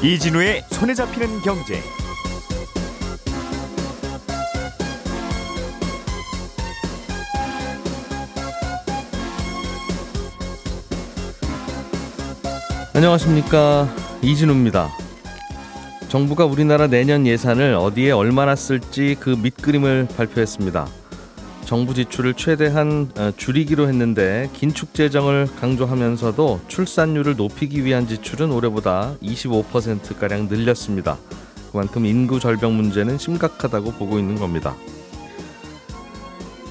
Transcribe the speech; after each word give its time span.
이진우의 0.00 0.62
손에 0.70 0.94
잡히는 0.94 1.40
경제. 1.40 1.80
안녕하십니까 12.94 13.92
이진우입니다. 14.22 14.88
정부가 16.08 16.44
우리나라 16.44 16.86
내년 16.86 17.26
예산을 17.26 17.74
어디에 17.74 18.12
얼마나 18.12 18.54
쓸지 18.54 19.16
그 19.18 19.30
밑그림을 19.30 20.06
발표했습니다. 20.16 20.86
정부 21.68 21.92
지출을 21.92 22.32
최대한 22.32 23.10
어, 23.18 23.30
줄이기로 23.36 23.88
했는데 23.88 24.48
긴축 24.54 24.94
재정을 24.94 25.46
강조하면서도 25.60 26.62
출산율을 26.66 27.36
높이기 27.36 27.84
위한 27.84 28.08
지출은 28.08 28.50
올해보다 28.50 29.16
25%가량 29.22 30.48
늘렸습니다. 30.48 31.18
그만큼 31.70 32.06
인구 32.06 32.40
절벽 32.40 32.72
문제는 32.72 33.18
심각하다고 33.18 33.92
보고 33.92 34.18
있는 34.18 34.36
겁니다. 34.36 34.74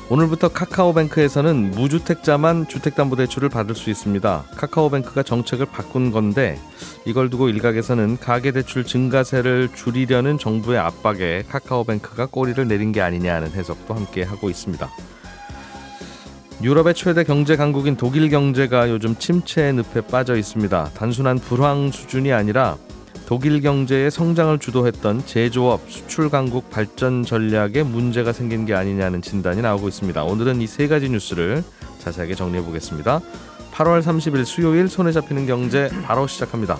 오늘부터 0.09 0.47
카카오뱅크에서는 0.47 1.71
무주택자만 1.71 2.69
주택담보대출을 2.69 3.49
받을 3.49 3.75
수 3.75 3.89
있습니다. 3.89 4.45
카카오뱅크가 4.55 5.21
정책을 5.21 5.65
바꾼 5.65 6.11
건데 6.11 6.57
이걸 7.05 7.29
두고 7.29 7.49
일각에서는 7.49 8.17
가계대출 8.17 8.85
증가세를 8.85 9.69
줄이려는 9.75 10.37
정부의 10.37 10.79
압박에 10.79 11.43
카카오뱅크가 11.49 12.27
꼬리를 12.27 12.65
내린 12.69 12.93
게 12.93 13.01
아니냐는 13.01 13.51
해석도 13.51 13.93
함께 13.93 14.23
하고 14.23 14.49
있습니다. 14.49 14.89
유럽의 16.63 16.93
최대 16.93 17.25
경제 17.25 17.57
강국인 17.57 17.97
독일 17.97 18.29
경제가 18.29 18.89
요즘 18.89 19.13
침체의 19.15 19.73
늪에 19.73 20.01
빠져 20.07 20.37
있습니다. 20.37 20.91
단순한 20.95 21.37
불황 21.37 21.91
수준이 21.91 22.31
아니라 22.31 22.77
독일 23.27 23.59
경제의 23.59 24.09
성장을 24.09 24.57
주도했던 24.57 25.25
제조업, 25.25 25.81
수출 25.91 26.29
강국 26.29 26.69
발전 26.69 27.23
전략에 27.23 27.83
문제가 27.83 28.31
생긴 28.31 28.65
게 28.65 28.73
아니냐는 28.73 29.21
진단이 29.21 29.61
나오고 29.61 29.89
있습니다. 29.89 30.23
오늘은 30.23 30.61
이 30.61 30.67
세 30.67 30.87
가지 30.87 31.09
뉴스를 31.09 31.61
자세하게 31.99 32.35
정리해 32.35 32.63
보겠습니다. 32.63 33.19
8월 33.73 34.01
30일 34.01 34.45
수요일 34.45 34.87
손에 34.87 35.11
잡히는 35.11 35.45
경제 35.45 35.89
바로 36.05 36.25
시작합니다. 36.25 36.77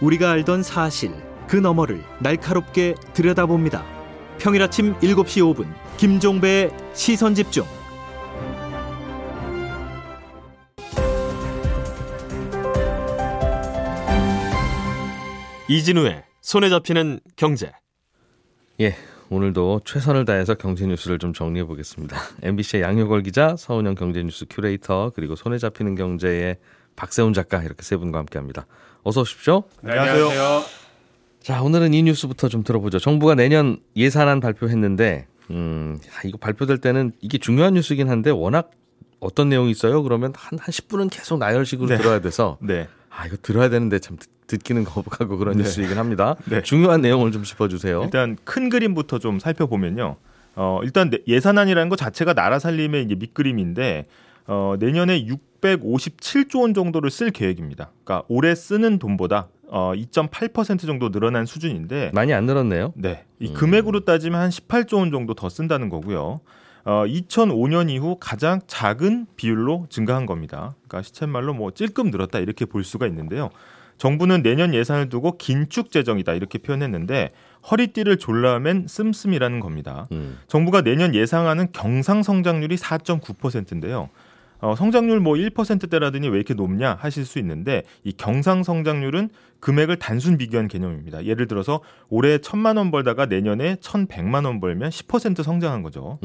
우리가 0.00 0.30
알던 0.30 0.62
사실 0.62 1.12
그 1.48 1.56
너머를 1.56 2.04
날카롭게 2.20 2.94
들여다봅니다. 3.12 3.84
평일 4.38 4.62
아침 4.62 4.94
7시 5.00 5.42
5분 5.42 5.66
김종배의 5.96 6.70
시선 6.94 7.34
집중. 7.34 7.64
이진우의 15.68 16.24
손에 16.40 16.70
잡히는 16.70 17.20
경제. 17.36 17.70
예, 18.80 18.96
오늘도 19.28 19.82
최선을 19.84 20.24
다해서 20.24 20.54
경제 20.54 20.86
뉴스를 20.86 21.18
좀 21.18 21.34
정리해 21.34 21.66
보겠습니다. 21.66 22.16
MBC의 22.42 22.82
양효걸 22.82 23.22
기자, 23.22 23.54
서은영 23.56 23.94
경제 23.94 24.22
뉴스 24.22 24.46
큐레이터, 24.48 25.12
그리고 25.14 25.36
손에 25.36 25.58
잡히는 25.58 25.94
경제의 25.94 26.56
박세훈 26.96 27.34
작가 27.34 27.62
이렇게 27.62 27.82
세 27.82 27.98
분과 27.98 28.18
함께합니다. 28.18 28.66
어서 29.02 29.20
오십시오. 29.20 29.64
네, 29.82 29.92
안녕하세요. 29.92 30.62
자, 31.42 31.62
오늘은 31.62 31.92
이 31.92 32.02
뉴스부터 32.02 32.48
좀 32.48 32.64
들어보죠. 32.64 32.98
정부가 32.98 33.34
내년 33.34 33.78
예산안 33.94 34.40
발표했는데, 34.40 35.26
음, 35.50 35.98
이거 36.24 36.38
발표될 36.38 36.78
때는 36.78 37.12
이게 37.20 37.36
중요한 37.36 37.74
뉴스긴 37.74 38.08
한데 38.08 38.30
워낙 38.30 38.70
어떤 39.20 39.50
내용이 39.50 39.70
있어요? 39.70 40.02
그러면 40.02 40.32
한, 40.34 40.58
한 40.58 40.72
10분은 40.72 41.10
계속 41.10 41.38
나열식으로 41.38 41.88
네. 41.90 41.98
들어야 41.98 42.20
돼서, 42.20 42.56
네. 42.62 42.88
아, 43.10 43.26
이거 43.26 43.36
들어야 43.42 43.68
되는데 43.68 43.98
참 43.98 44.16
듣, 44.48 44.64
기는 44.64 44.82
거북하고 44.82 45.38
그런 45.38 45.56
네. 45.56 45.62
뉴스이긴 45.62 45.96
합니다. 45.96 46.34
네. 46.50 46.62
중요한 46.62 47.00
내용을 47.00 47.30
좀 47.30 47.44
짚어주세요. 47.44 48.02
일단 48.02 48.36
큰 48.42 48.68
그림부터 48.68 49.20
좀 49.20 49.38
살펴보면요. 49.38 50.16
어, 50.56 50.80
일단 50.82 51.10
내- 51.10 51.18
예산안이라는 51.28 51.88
것 51.88 51.96
자체가 51.96 52.32
나라 52.34 52.58
살림의 52.58 53.04
이제 53.04 53.14
밑그림인데 53.14 54.06
어, 54.48 54.74
내년에 54.80 55.24
657조 55.62 56.62
원 56.62 56.74
정도를 56.74 57.10
쓸 57.10 57.30
계획입니다. 57.30 57.92
그러니까 58.02 58.26
올해 58.28 58.54
쓰는 58.54 58.98
돈보다 58.98 59.48
어, 59.68 59.92
2.8% 59.94 60.86
정도 60.86 61.10
늘어난 61.10 61.44
수준인데 61.44 62.10
많이 62.14 62.32
안 62.32 62.46
늘었네요. 62.46 62.94
네. 62.96 63.24
이 63.38 63.48
음. 63.48 63.54
금액으로 63.54 64.00
따지면 64.00 64.40
한 64.40 64.50
18조 64.50 64.96
원 64.96 65.10
정도 65.10 65.34
더 65.34 65.48
쓴다는 65.48 65.90
거고요. 65.90 66.40
어, 66.84 67.04
2005년 67.06 67.90
이후 67.90 68.16
가장 68.18 68.60
작은 68.66 69.26
비율로 69.36 69.86
증가한 69.90 70.24
겁니다. 70.24 70.74
그러니까 70.88 71.02
시쳇말로 71.02 71.52
뭐 71.52 71.70
찔끔 71.70 72.10
늘었다 72.10 72.38
이렇게 72.38 72.64
볼 72.64 72.82
수가 72.82 73.06
있는데요. 73.06 73.50
정부는 73.98 74.42
내년 74.42 74.74
예산을 74.74 75.08
두고 75.08 75.36
긴축 75.36 75.90
재정이다 75.90 76.34
이렇게 76.34 76.58
표현했는데 76.58 77.30
허리띠를 77.70 78.16
졸라맨 78.16 78.86
씀씀이라는 78.88 79.60
겁니다. 79.60 80.06
음. 80.12 80.38
정부가 80.46 80.82
내년 80.82 81.14
예상하는 81.14 81.68
경상 81.72 82.22
성장률이 82.22 82.76
4.9%인데요. 82.76 84.08
어, 84.60 84.74
성장률 84.74 85.20
뭐 85.20 85.34
1%대라더니 85.34 86.28
왜 86.28 86.36
이렇게 86.36 86.54
높냐 86.54 86.96
하실 87.00 87.24
수 87.24 87.38
있는데 87.38 87.82
이 88.02 88.12
경상 88.12 88.62
성장률은 88.62 89.30
금액을 89.60 89.96
단순 89.96 90.36
비교한 90.36 90.68
개념입니다. 90.68 91.24
예를 91.24 91.46
들어서 91.46 91.80
올해 92.08 92.38
천만 92.38 92.76
원 92.76 92.90
벌다가 92.90 93.26
내년에 93.26 93.76
천백만 93.80 94.44
원 94.44 94.60
벌면 94.60 94.90
10% 94.90 95.42
성장한 95.42 95.82
거죠. 95.82 96.18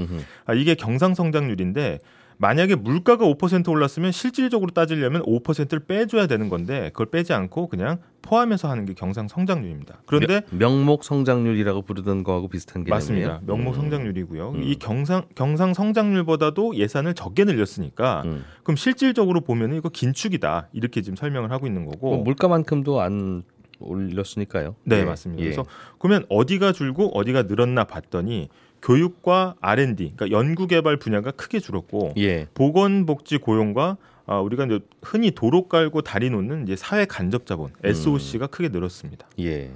아, 0.46 0.54
이게 0.54 0.76
경상 0.76 1.14
성장률인데 1.14 2.00
만약에 2.38 2.76
물가가 2.76 3.26
5% 3.26 3.70
올랐으면 3.70 4.12
실질적으로 4.12 4.72
따지려면 4.72 5.24
5%를 5.24 5.80
빼줘야 5.82 6.28
되는 6.28 6.50
건데 6.50 6.90
그걸 6.94 7.08
빼지 7.08 7.34
않고 7.34 7.68
그냥 7.68 8.00
포함해서 8.22 8.70
하는 8.70 8.86
게 8.86 8.94
경상 8.94 9.28
성장률입니다. 9.28 10.02
그런데 10.06 10.42
명, 10.52 10.86
목 10.86 11.04
성장률이라고 11.04 11.82
부르던 11.82 12.24
거하고 12.24 12.48
비슷한 12.48 12.84
개념이에요. 12.84 12.96
맞습니다. 12.96 13.42
명목 13.46 13.76
음. 13.76 13.82
성장률이고요. 13.82 14.52
음. 14.52 14.64
이 14.64 14.76
경상 14.76 15.24
경상 15.36 15.74
성장률보다도 15.74 16.76
예산을 16.76 17.14
적게 17.14 17.44
늘렸으니까 17.44 18.24
음. 18.26 18.46
그럼 18.64 18.78
실질적으로 18.78 19.42
보면은 19.42 19.78
이거 19.78 19.90
긴축이다 19.90 20.70
이렇게 20.74 21.02
지금 21.02 21.16
설명을 21.16 21.52
하고 21.52 21.68
있는 21.68 21.86
거고. 21.86 22.16
뭐 22.16 22.24
물가만큼도 22.24 23.02
안 23.02 23.44
올렸으니까요. 23.80 24.76
네 24.86 25.00
예, 25.00 25.04
맞습니다. 25.04 25.42
예. 25.42 25.46
그래서 25.46 25.66
그러면 26.00 26.26
어디가 26.30 26.72
줄고 26.72 27.10
어디가 27.18 27.44
늘었나 27.44 27.84
봤더니 27.84 28.50
교육과 28.84 29.56
R&D, 29.62 30.14
그러니까 30.16 30.30
연구개발 30.38 30.98
분야가 30.98 31.32
크게 31.32 31.60
줄었고 31.60 32.14
예. 32.18 32.48
보건복지 32.54 33.38
고용과 33.38 33.98
아, 34.26 34.40
우리가 34.40 34.66
이제 34.66 34.80
흔히 35.02 35.32
도로 35.32 35.68
깔고 35.68 36.02
다리 36.02 36.30
놓는 36.30 36.64
이제 36.64 36.76
사회 36.76 37.06
간접 37.06 37.46
자본 37.46 37.72
음. 37.72 37.90
SOC가 37.90 38.48
크게 38.48 38.70
늘었습니다. 38.70 39.28
예. 39.40 39.72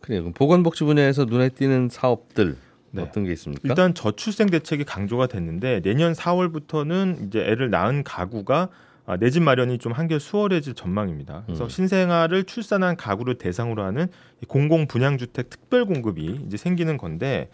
그래요. 0.00 0.32
보건복지 0.32 0.84
분야에서 0.84 1.24
눈에 1.26 1.50
띄는 1.50 1.88
사업들 1.90 2.56
네. 2.90 3.02
어떤 3.02 3.24
게 3.24 3.32
있습니까? 3.32 3.62
일단 3.64 3.92
저출생 3.92 4.48
대책이 4.48 4.84
강조가 4.84 5.26
됐는데 5.26 5.80
내년 5.82 6.12
4월부터는 6.14 7.26
이제 7.26 7.40
애를 7.40 7.70
낳은 7.70 8.02
가구가 8.02 8.70
아, 9.08 9.16
내 9.16 9.30
집 9.30 9.42
마련이 9.42 9.78
좀 9.78 9.92
한결 9.92 10.18
수월해질 10.18 10.74
전망입니다. 10.74 11.42
그래서 11.46 11.64
음. 11.64 11.68
신생아를 11.68 12.44
출산한 12.44 12.96
가구를 12.96 13.36
대상으로 13.36 13.84
하는 13.84 14.08
이 14.42 14.46
공공 14.46 14.86
분양주택 14.88 15.48
특별 15.50 15.84
공급이 15.84 16.40
이제 16.46 16.56
생기는 16.56 16.96
건데 16.96 17.48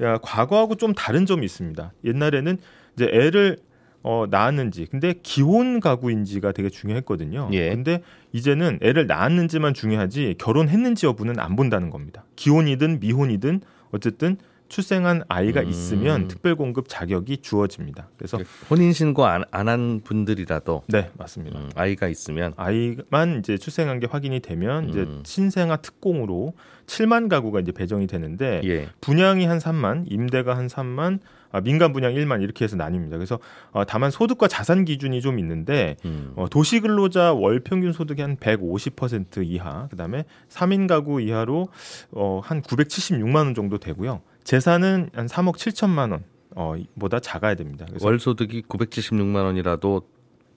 야, 0.00 0.18
과거하고 0.18 0.76
좀 0.76 0.94
다른 0.94 1.26
점이 1.26 1.44
있습니다. 1.44 1.92
옛날에는 2.04 2.58
이제 2.94 3.08
애를 3.12 3.58
어, 4.04 4.24
낳았는지 4.28 4.86
근데 4.90 5.14
기혼 5.22 5.78
가구인지가 5.78 6.52
되게 6.52 6.68
중요했거든요. 6.68 7.50
예. 7.52 7.70
근데 7.70 8.02
이제는 8.32 8.80
애를 8.82 9.06
낳았는지만 9.06 9.74
중요하지 9.74 10.34
결혼했는지 10.38 11.06
여부는 11.06 11.38
안 11.38 11.54
본다는 11.54 11.90
겁니다. 11.90 12.24
기혼이든 12.34 12.98
미혼이든 12.98 13.60
어쨌든 13.92 14.38
출생한 14.76 15.22
아이가 15.28 15.60
음. 15.60 15.68
있으면 15.68 16.28
특별 16.28 16.56
공급 16.56 16.86
자격이 16.88 17.38
주어집니다. 17.42 18.08
그래서 18.16 18.38
혼인 18.70 18.92
신고 18.92 19.26
안 19.26 19.44
한 19.52 20.00
분들이라도 20.02 20.84
네 20.88 21.10
맞습니다. 21.18 21.58
음, 21.58 21.70
아이가 21.74 22.08
있으면 22.08 22.54
아이만 22.56 23.40
이제 23.40 23.58
출생한 23.58 24.00
게 24.00 24.06
확인이 24.06 24.40
되면 24.40 24.88
이제 24.88 25.00
음. 25.00 25.22
신생아 25.24 25.76
특공으로 25.76 26.54
7만 26.86 27.28
가구가 27.28 27.60
이제 27.60 27.70
배정이 27.70 28.06
되는데 28.06 28.62
예. 28.64 28.88
분양이 29.00 29.44
한 29.44 29.58
3만, 29.58 30.04
임대가 30.10 30.56
한 30.56 30.66
3만, 30.68 31.20
아, 31.50 31.60
민간 31.60 31.92
분양 31.92 32.14
1만 32.14 32.42
이렇게 32.42 32.64
해서 32.64 32.76
나뉩니다. 32.76 33.10
그래서 33.10 33.38
어, 33.72 33.84
다만 33.84 34.10
소득과 34.10 34.48
자산 34.48 34.84
기준이 34.84 35.20
좀 35.20 35.38
있는데 35.38 35.96
음. 36.06 36.32
어, 36.36 36.48
도시 36.48 36.80
근로자 36.80 37.34
월 37.34 37.60
평균 37.60 37.92
소득이 37.92 38.22
한 38.22 38.36
150% 38.36 39.46
이하, 39.46 39.86
그다음에 39.88 40.24
3인 40.48 40.88
가구 40.88 41.20
이하로 41.20 41.68
어, 42.12 42.40
한 42.42 42.62
976만 42.62 43.36
원 43.36 43.54
정도 43.54 43.78
되고요. 43.78 44.22
재산은 44.44 45.10
한 45.14 45.26
3억 45.26 45.54
7천만 45.56 46.10
원 46.12 46.24
어, 46.54 46.74
보다 46.98 47.18
작아야 47.20 47.54
됩니다. 47.54 47.86
월 48.02 48.18
소득이 48.18 48.62
976만 48.62 49.36
원이라도 49.44 50.02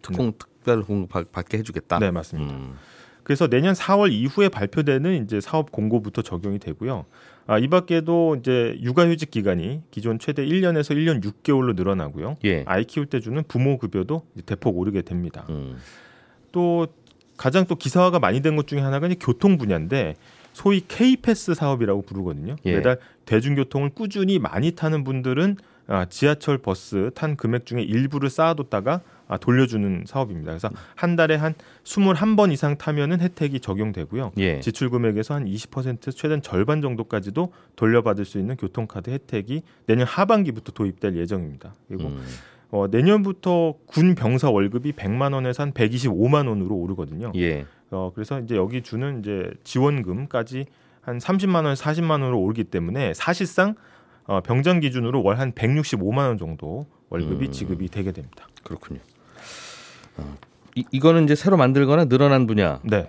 특공 0.02 0.34
특별 0.38 0.84
공급 0.84 1.10
받- 1.10 1.32
받게 1.32 1.58
해주겠다. 1.60 2.00
네, 2.00 2.12
맞습니다. 2.12 2.54
음. 2.54 2.76
그래서 3.24 3.48
내년 3.48 3.74
4월 3.74 4.12
이후에 4.12 4.50
발표되는 4.50 5.24
이제 5.24 5.42
사업 5.42 5.72
공고부터 5.72 6.22
적용이 6.22 6.60
되고요. 6.60 7.06
아, 7.48 7.58
이 7.58 7.68
밖에도 7.68 8.36
이제 8.36 8.78
육아휴직 8.82 9.32
기간이 9.32 9.82
기존 9.92 10.20
최대 10.20 10.46
1년에서 10.46 10.96
1년 10.96 11.24
6개월로 11.24 11.76
늘어나고요. 11.76 12.38
예. 12.46 12.64
아이 12.68 12.84
키울 12.84 13.06
때 13.08 13.20
주는 13.20 13.42
부모 13.48 13.78
급여도 13.78 14.24
대폭 14.46 14.78
오르게 14.78 15.02
됩니다. 15.04 15.46
음. 15.50 15.78
또 16.52 16.88
가장 17.38 17.66
또 17.66 17.76
기사화가 17.76 18.20
많이 18.20 18.42
된 18.42 18.56
것 18.56 18.68
중에 18.68 18.80
하나가 18.80 19.08
이제 19.08 19.16
교통 19.20 19.58
분야인데 19.58 20.16
소위 20.56 20.81
K-패스 20.88 21.54
사업이라고 21.54 22.04
부르거든요. 22.04 22.56
예. 22.63 22.75
매달 22.75 22.98
대중교통을 23.25 23.90
꾸준히 23.90 24.40
많이 24.40 24.72
타는 24.72 25.04
분들은 25.04 25.57
아, 25.88 26.06
지하철, 26.06 26.57
버스 26.57 27.12
탄 27.13 27.36
금액 27.36 27.66
중에 27.66 27.81
일부를 27.81 28.30
쌓아뒀다가 28.30 29.02
아, 29.28 29.38
돌려주는 29.38 30.06
사업입니다. 30.07 30.52
그래서 30.52 30.69
한 30.96 31.18
달에 31.18 31.36
한 31.36 31.56
21번 31.84 32.54
이상 32.54 32.78
타면은 32.78 33.19
혜택이 33.19 33.60
적용되고요. 33.60 34.31
예. 34.38 34.62
지출 34.62 34.90
금액에서 34.90 35.34
한 35.34 35.46
20% 35.46 36.16
최대 36.16 36.40
절반 36.40 36.81
정도까지도 36.81 37.51
돌려받을 37.75 38.24
수 38.24 38.40
있는 38.40 38.56
교통카드 38.56 39.10
혜택이 39.10 39.62
내년 39.88 40.08
하반기부터 40.08 40.72
도입될 40.72 41.18
예정입니다. 41.18 41.75
그리고 41.90 42.06
음. 42.06 42.24
어, 42.72 42.88
내년부터 42.90 43.75
군 43.88 44.16
병사 44.16 44.50
월급이 44.50 44.94
100만 44.94 45.34
원에서 45.34 45.63
한 45.63 45.74
125만 45.74 46.48
원으로 46.48 46.75
오르거든요. 46.75 47.34
예. 47.36 47.66
어, 47.92 48.12
그래서 48.14 48.40
이제 48.40 48.56
여기 48.56 48.82
주는 48.82 49.20
이제 49.20 49.52
지원금까지 49.64 50.66
한 51.02 51.18
30만 51.20 51.66
원, 51.66 51.76
40만 51.76 52.12
원으로 52.12 52.40
오르기 52.42 52.66
때문에 52.66 53.14
사실상 53.14 53.76
어, 54.26 54.42
병장 54.42 54.80
기준으로 54.80 55.22
월 55.24 55.38
한 55.40 55.52
165만 55.52 56.18
원 56.28 56.38
정도 56.38 56.88
월급이 57.10 57.48
음. 57.48 57.52
지급이 57.52 57.90
되게 57.90 58.12
됩니다. 58.12 58.48
그렇군요. 58.64 59.00
어, 60.18 60.36
이, 60.76 60.84
이거는 60.92 61.26
이제 61.26 61.36
새로 61.36 61.58
만들거나 61.58 62.06
늘어난 62.06 62.48
분야를 62.48 62.80
네, 62.84 63.06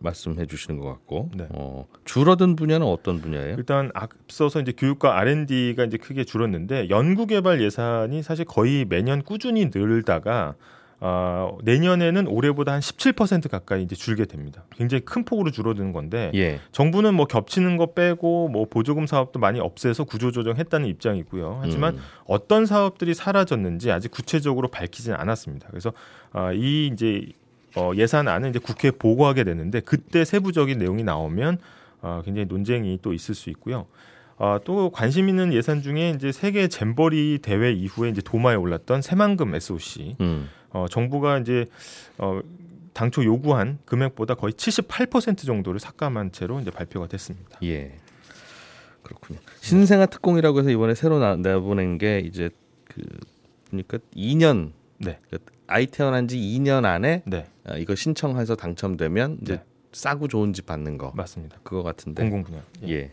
말씀해 0.00 0.46
주시는 0.46 0.78
것 0.78 0.86
같고 0.88 1.30
네. 1.34 1.46
어, 1.50 1.86
줄어든 2.04 2.54
분야는 2.54 2.86
어떤 2.86 3.20
분야예요? 3.20 3.56
일단 3.56 3.90
앞서서 3.94 4.60
이제 4.60 4.72
교육과 4.76 5.18
R&D가 5.18 5.84
이제 5.84 5.96
크게 5.96 6.24
줄었는데 6.24 6.90
연구개발 6.90 7.60
예산이 7.62 8.22
사실 8.22 8.44
거의 8.44 8.84
매년 8.84 9.22
꾸준히 9.22 9.70
늘다가 9.74 10.54
어, 11.04 11.58
내년에는 11.64 12.28
올해보다 12.28 12.70
한 12.70 12.78
17% 12.78 13.50
가까이 13.50 13.82
이제 13.82 13.96
줄게 13.96 14.24
됩니다. 14.24 14.62
굉장히 14.76 15.00
큰 15.04 15.24
폭으로 15.24 15.50
줄어드는 15.50 15.92
건데 15.92 16.30
예. 16.34 16.60
정부는 16.70 17.14
뭐 17.14 17.26
겹치는 17.26 17.76
거 17.76 17.86
빼고 17.86 18.46
뭐 18.46 18.66
보조금 18.66 19.08
사업도 19.08 19.40
많이 19.40 19.58
없애서 19.58 20.04
구조조정했다는 20.04 20.86
입장이고요. 20.86 21.58
하지만 21.60 21.96
음. 21.96 22.00
어떤 22.24 22.66
사업들이 22.66 23.14
사라졌는지 23.14 23.90
아직 23.90 24.12
구체적으로 24.12 24.68
밝히지는 24.68 25.18
않았습니다. 25.18 25.66
그래서 25.70 25.92
아, 26.30 26.52
이 26.52 26.86
이제 26.86 27.26
어, 27.74 27.90
예산안은 27.96 28.50
이제 28.50 28.60
국회에 28.60 28.92
보고하게 28.92 29.42
되는데 29.42 29.80
그때 29.80 30.24
세부적인 30.24 30.78
내용이 30.78 31.02
나오면 31.02 31.58
어, 32.02 32.22
굉장히 32.24 32.46
논쟁이 32.46 33.00
또 33.02 33.12
있을 33.12 33.34
수 33.34 33.50
있고요. 33.50 33.86
아, 34.38 34.60
또 34.64 34.90
관심 34.90 35.28
있는 35.28 35.52
예산 35.52 35.82
중에 35.82 36.10
이제 36.10 36.30
세계 36.30 36.68
잼버리 36.68 37.40
대회 37.42 37.72
이후에 37.72 38.10
이제 38.10 38.22
도마에 38.24 38.54
올랐던 38.54 39.02
새만금 39.02 39.52
SOC 39.52 40.16
음. 40.20 40.48
어, 40.72 40.86
정부가 40.88 41.38
이제 41.38 41.66
어, 42.18 42.40
당초 42.92 43.24
요구한 43.24 43.78
금액보다 43.84 44.34
거의 44.34 44.52
78% 44.52 45.46
정도를 45.46 45.80
삭감한 45.80 46.32
채로 46.32 46.60
이제 46.60 46.70
발표가 46.70 47.06
됐습니다. 47.08 47.58
예. 47.62 47.94
그렇군요. 49.02 49.40
신생아 49.60 50.06
특공이라고 50.06 50.60
해서 50.60 50.70
이번에 50.70 50.94
새로 50.94 51.18
나, 51.18 51.36
내보낸 51.36 51.98
게 51.98 52.20
이제 52.20 52.50
그 52.84 53.02
그러니까 53.68 53.98
2년 54.14 54.72
네. 54.98 55.18
그 55.30 55.38
아이 55.66 55.86
태어난 55.86 56.28
지 56.28 56.38
2년 56.38 56.84
안에 56.84 57.22
네, 57.26 57.46
어, 57.64 57.76
이거 57.76 57.94
신청해서 57.94 58.56
당첨되면 58.56 59.38
이제 59.42 59.56
네. 59.56 59.64
싸고 59.92 60.28
좋은 60.28 60.52
집 60.52 60.66
받는 60.66 60.98
거 60.98 61.12
맞습니다. 61.14 61.58
그거 61.62 61.82
같은데 61.82 62.22
공공 62.22 62.44
분야. 62.44 62.62
예. 62.86 62.92
예. 62.92 63.12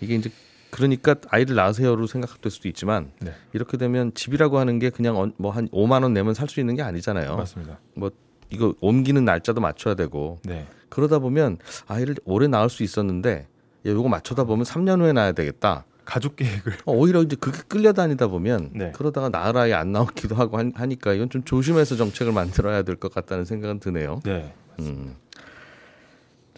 이게 0.00 0.14
이제 0.14 0.30
그러니까 0.74 1.14
아이를 1.28 1.54
낳으세요로 1.54 2.08
생각될 2.08 2.50
수도 2.50 2.66
있지만 2.66 3.12
네. 3.20 3.32
이렇게 3.52 3.76
되면 3.76 4.12
집이라고 4.12 4.58
하는 4.58 4.80
게 4.80 4.90
그냥 4.90 5.32
뭐 5.36 5.52
한 5.52 5.68
5만 5.68 6.02
원 6.02 6.12
내면 6.12 6.34
살 6.34 6.48
수 6.48 6.58
있는 6.58 6.74
게 6.74 6.82
아니잖아요. 6.82 7.36
맞습니다. 7.36 7.78
뭐 7.94 8.10
이거 8.50 8.74
옮기는 8.80 9.24
날짜도 9.24 9.60
맞춰야 9.60 9.94
되고 9.94 10.40
네. 10.44 10.66
그러다 10.88 11.20
보면 11.20 11.58
아이를 11.86 12.16
오래 12.24 12.48
낳을 12.48 12.68
수 12.70 12.82
있었는데 12.82 13.46
야, 13.86 13.90
요거 13.90 14.08
맞춰다 14.08 14.42
보면 14.44 14.64
3년 14.64 15.00
후에 15.00 15.12
낳아야 15.12 15.30
되겠다. 15.30 15.84
가족 16.04 16.34
계획을 16.36 16.72
어, 16.86 16.92
오히려 16.92 17.22
이제 17.22 17.36
그게 17.36 17.60
끌려다니다 17.68 18.26
보면 18.26 18.70
네. 18.74 18.90
그러다가 18.96 19.28
낳을 19.28 19.56
아이 19.56 19.72
안 19.72 19.92
나오기도 19.92 20.34
하고 20.34 20.58
한- 20.58 20.72
하니까 20.74 21.12
이건 21.14 21.30
좀 21.30 21.44
조심해서 21.44 21.94
정책을 21.94 22.32
만들어야 22.32 22.82
될 22.82 22.96
것 22.96 23.14
같다는 23.14 23.44
생각은 23.44 23.78
드네요. 23.78 24.20
네. 24.24 24.52
음. 24.80 25.14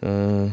어, 0.03 0.51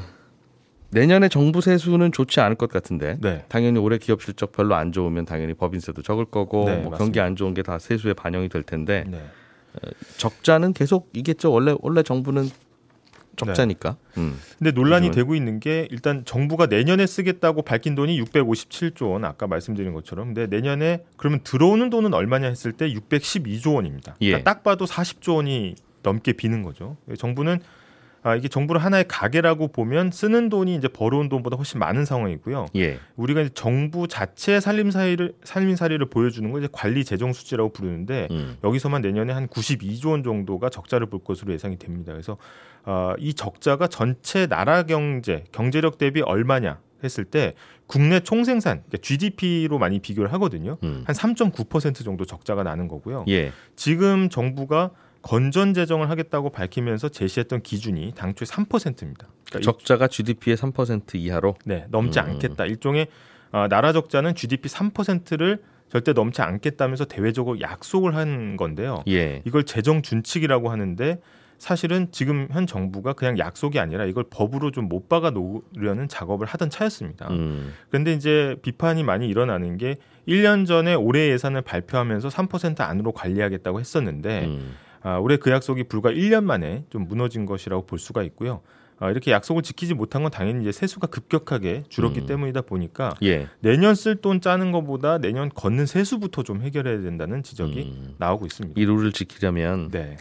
내년에 0.94 1.30
정부 1.30 1.62
세수는 1.62 2.12
좋지 2.12 2.40
않을 2.40 2.56
것 2.56 2.70
같은데 2.70 3.18
네. 3.22 3.46
당연히 3.50 3.80
올해 3.80 3.98
기업 3.98 4.22
실적 4.22 4.52
별로 4.52 4.76
안 4.76 4.92
좋으면 4.92 5.26
당연히 5.26 5.54
법인세도 5.54 6.02
적을 6.02 6.26
거고 6.26 6.66
네, 6.66 6.78
뭐. 6.78 6.92
경기 6.98 7.20
안 7.20 7.36
좋은 7.36 7.54
게 7.54 7.64
다 7.64 7.80
세수에 7.80 8.14
반영이 8.14 8.50
될 8.50 8.64
텐데 8.64 9.06
네. 9.08 9.22
적자는 10.18 10.74
계속 10.74 11.10
이겠죠. 11.14 11.52
원래 11.52 11.74
원래 11.82 12.04
정부는 12.04 12.50
적자니까. 13.36 13.98
음. 14.18 14.38
근데 14.60 14.72
논란이 14.72 15.10
요즘은- 15.10 15.14
되고 15.14 15.34
있는 15.34 15.60
게 15.60 15.88
일단 15.90 16.24
정부가 16.26 16.68
내년에 16.68 17.08
쓰겠다고 17.08 17.64
밝힌 17.64 17.96
돈이 17.96 18.22
657조 18.22 19.12
원 19.12 19.26
아까 19.26 19.48
말씀드린 19.48 19.94
것처럼 19.94 20.34
근데 20.34 20.46
내년에 20.48 21.04
그러면 21.18 21.40
들어오는 21.44 21.90
돈은 21.90 22.14
얼마냐 22.14 22.48
했을 22.48 22.74
때 22.74 22.94
612조 22.94 23.74
원입니다. 23.76 24.16
그러니까 24.20 24.40
예. 24.40 24.44
딱 24.44 24.62
봐도 24.64 24.86
40조 24.86 25.38
원이 25.38 25.76
넘게 26.04 26.34
비는 26.34 26.62
거죠. 26.62 26.98
정부는 27.18 27.60
아, 28.24 28.36
이게 28.36 28.48
정부를 28.48 28.82
하나의 28.84 29.06
가게라고 29.08 29.68
보면 29.68 30.12
쓰는 30.12 30.50
돈이 30.50 30.76
이제 30.76 30.88
벌어온 30.88 31.28
돈보다 31.28 31.58
훨씬 31.58 31.80
많은 31.80 32.06
상황이고요. 32.06 32.68
예. 32.78 32.98
우리가 33.18 33.42
이제 33.42 33.50
정부 33.54 34.08
자체의 34.08 34.62
살림살이를 34.62 35.34
살림살이를 35.44 36.08
보여주는 36.08 36.50
걸 36.50 36.64
이제 36.64 36.70
관리 36.72 37.04
재정 37.04 37.34
수치라고 37.34 37.74
부르는데 37.74 38.30
음. 38.32 38.58
여기서만 38.64 39.02
내년에 39.02 39.34
한 39.34 39.48
92조 39.48 40.12
원 40.12 40.24
정도가 40.24 40.70
적자를 40.70 41.08
볼 41.08 41.24
것으로 41.24 41.54
예상이 41.54 41.78
됩니다. 41.78 42.14
그래서 42.14 42.38
어, 42.86 43.14
이 43.20 43.34
적자가 43.34 43.88
전체 43.88 44.48
나라 44.48 44.84
경제 44.84 45.44
경제력 45.52 45.98
대비 45.98 46.22
얼마냐 46.22 46.80
했을 47.04 47.26
때 47.26 47.54
국내 47.88 48.22
총생산 48.22 48.84
그러니까 48.88 48.98
GDP로 49.02 49.78
많이 49.78 50.00
비교를 50.00 50.32
하거든요. 50.34 50.78
음. 50.84 51.04
한3.9% 51.08 52.04
정도 52.06 52.26
적자가 52.26 52.64
나는 52.64 52.88
거고요. 52.88 53.26
예. 53.28 53.52
지금 53.76 54.30
정부가 54.30 54.92
건전 55.24 55.74
재정을 55.74 56.10
하겠다고 56.10 56.52
밝히면서 56.52 57.10
제시했던 57.10 57.62
기준이 57.64 58.14
당초에 58.16 58.46
3%입니다. 58.46 59.28
그러니까 59.46 59.60
이- 59.60 59.62
적자가 59.64 60.08
GDP의 60.08 60.56
3% 60.58 61.16
이하로. 61.16 61.56
네, 61.66 61.86
넘지 61.90 62.20
음. 62.20 62.26
않겠다. 62.26 62.66
일종의 62.66 63.08
어, 63.52 63.68
나라 63.70 63.92
적자는 63.94 64.36
GDP 64.36 64.68
3%를 64.70 65.62
절대 65.90 66.12
넘지 66.14 66.42
않겠다면서 66.42 67.06
대외적으로 67.06 67.62
약속을 67.62 68.16
한 68.16 68.58
건데요. 68.58 69.04
예. 69.08 69.42
이걸 69.46 69.64
재정 69.64 70.02
준칙이라고 70.02 70.70
하는데 70.72 71.20
사실은 71.60 72.08
지금 72.12 72.48
현 72.52 72.66
정부가 72.68 73.14
그냥 73.14 73.38
약속이 73.38 73.80
아니라 73.80 74.06
이걸 74.06 74.26
법으로 74.30 74.72
좀 74.72 74.90
못 74.90 75.08
박아 75.08 75.30
놓으려는 75.30 76.08
작업을 76.10 76.46
하던 76.48 76.70
차였습니다. 76.72 77.30
음. 77.30 77.74
그런데 77.90 78.12
이제 78.14 78.56
비판이 78.64 79.04
많이 79.04 79.30
일어나는 79.30 79.78
게 79.78 79.96
1년 80.28 80.66
전에 80.66 80.94
올해 80.96 81.30
예산을 81.30 81.62
발표하면서 81.62 82.28
3% 82.30 82.82
안으로 82.82 83.12
관리하겠다고 83.14 83.80
했었는데 83.80 84.46
음. 84.46 84.74
아, 85.04 85.18
올해 85.18 85.38
그 85.38 85.52
약속이 85.52 85.84
불과 85.86 86.12
1년 86.12 86.44
만에 86.44 86.86
좀 86.90 87.08
무너진 87.08 87.46
것이라고 87.46 87.86
볼 87.86 88.00
수가 88.00 88.24
있고요. 88.24 88.62
아, 89.00 89.10
이렇게 89.12 89.32
약속을 89.32 89.64
지키지 89.64 89.96
못한 89.96 90.22
건 90.22 90.32
당연히 90.32 90.62
이제 90.62 90.72
세수가 90.72 91.08
급격하게 91.08 91.84
줄었기 91.90 92.22
음. 92.22 92.26
때문이다 92.26 92.62
보니까 92.62 93.14
예. 93.24 93.48
내년 93.60 93.96
쓸 93.96 94.16
돈 94.16 94.40
짜는 94.40 94.72
것보다 94.72 95.18
내년 95.18 95.50
걷는 95.50 95.88
세수부터 95.88 96.44
좀 96.44 96.62
해결해야 96.62 97.02
된다는 97.02 97.44
지적이 97.44 97.82
음. 97.82 98.16
나오고 98.18 98.46
있습니다. 98.46 98.80
이 98.80 98.86
룰을 98.86 99.12
지키려면 99.12 99.90
네, 99.92 100.16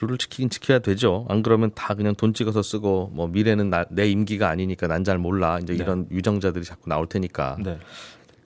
룰을 0.00 0.16
지키긴 0.18 0.48
지켜야 0.48 0.78
되죠. 0.78 1.26
안 1.28 1.42
그러면 1.42 1.72
다 1.74 1.94
그냥 1.94 2.14
돈 2.14 2.32
찍어서 2.32 2.62
쓰고 2.62 3.10
뭐 3.12 3.26
미래는 3.28 3.68
나, 3.70 3.84
내 3.90 4.08
임기가 4.08 4.48
아니니까 4.48 4.86
난 4.86 5.04
잘 5.04 5.18
몰라. 5.18 5.58
이제 5.62 5.74
네. 5.74 5.82
이런 5.82 6.06
유정자들이 6.10 6.64
자꾸 6.64 6.88
나올 6.88 7.06
테니까. 7.08 7.56
네, 7.62 7.78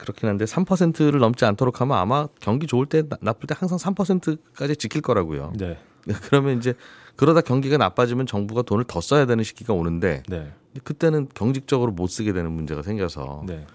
그렇긴 0.01 0.29
한데 0.29 0.45
3%를 0.45 1.19
넘지 1.19 1.45
않도록 1.45 1.79
하면 1.81 1.95
아마 1.95 2.27
경기 2.39 2.65
좋을 2.65 2.87
때 2.87 3.07
나- 3.07 3.17
나쁠 3.21 3.45
때 3.45 3.53
항상 3.57 3.77
3%까지 3.77 4.75
지킬 4.75 5.01
거라고요. 5.01 5.53
네, 5.57 5.77
그러면 6.25 6.57
이제 6.57 6.73
그러다 7.15 7.41
경기가 7.41 7.77
나빠지면 7.77 8.25
정부가 8.25 8.63
돈을 8.63 8.85
더 8.85 8.99
써야 8.99 9.27
되는 9.27 9.43
시기가 9.43 9.73
오는데 9.73 10.23
네, 10.27 10.51
그때는 10.83 11.27
경직적으로 11.35 11.91
못 11.91 12.07
쓰게 12.07 12.33
되는 12.33 12.51
문제가 12.51 12.81
생겨서 12.81 13.43
네. 13.45 13.67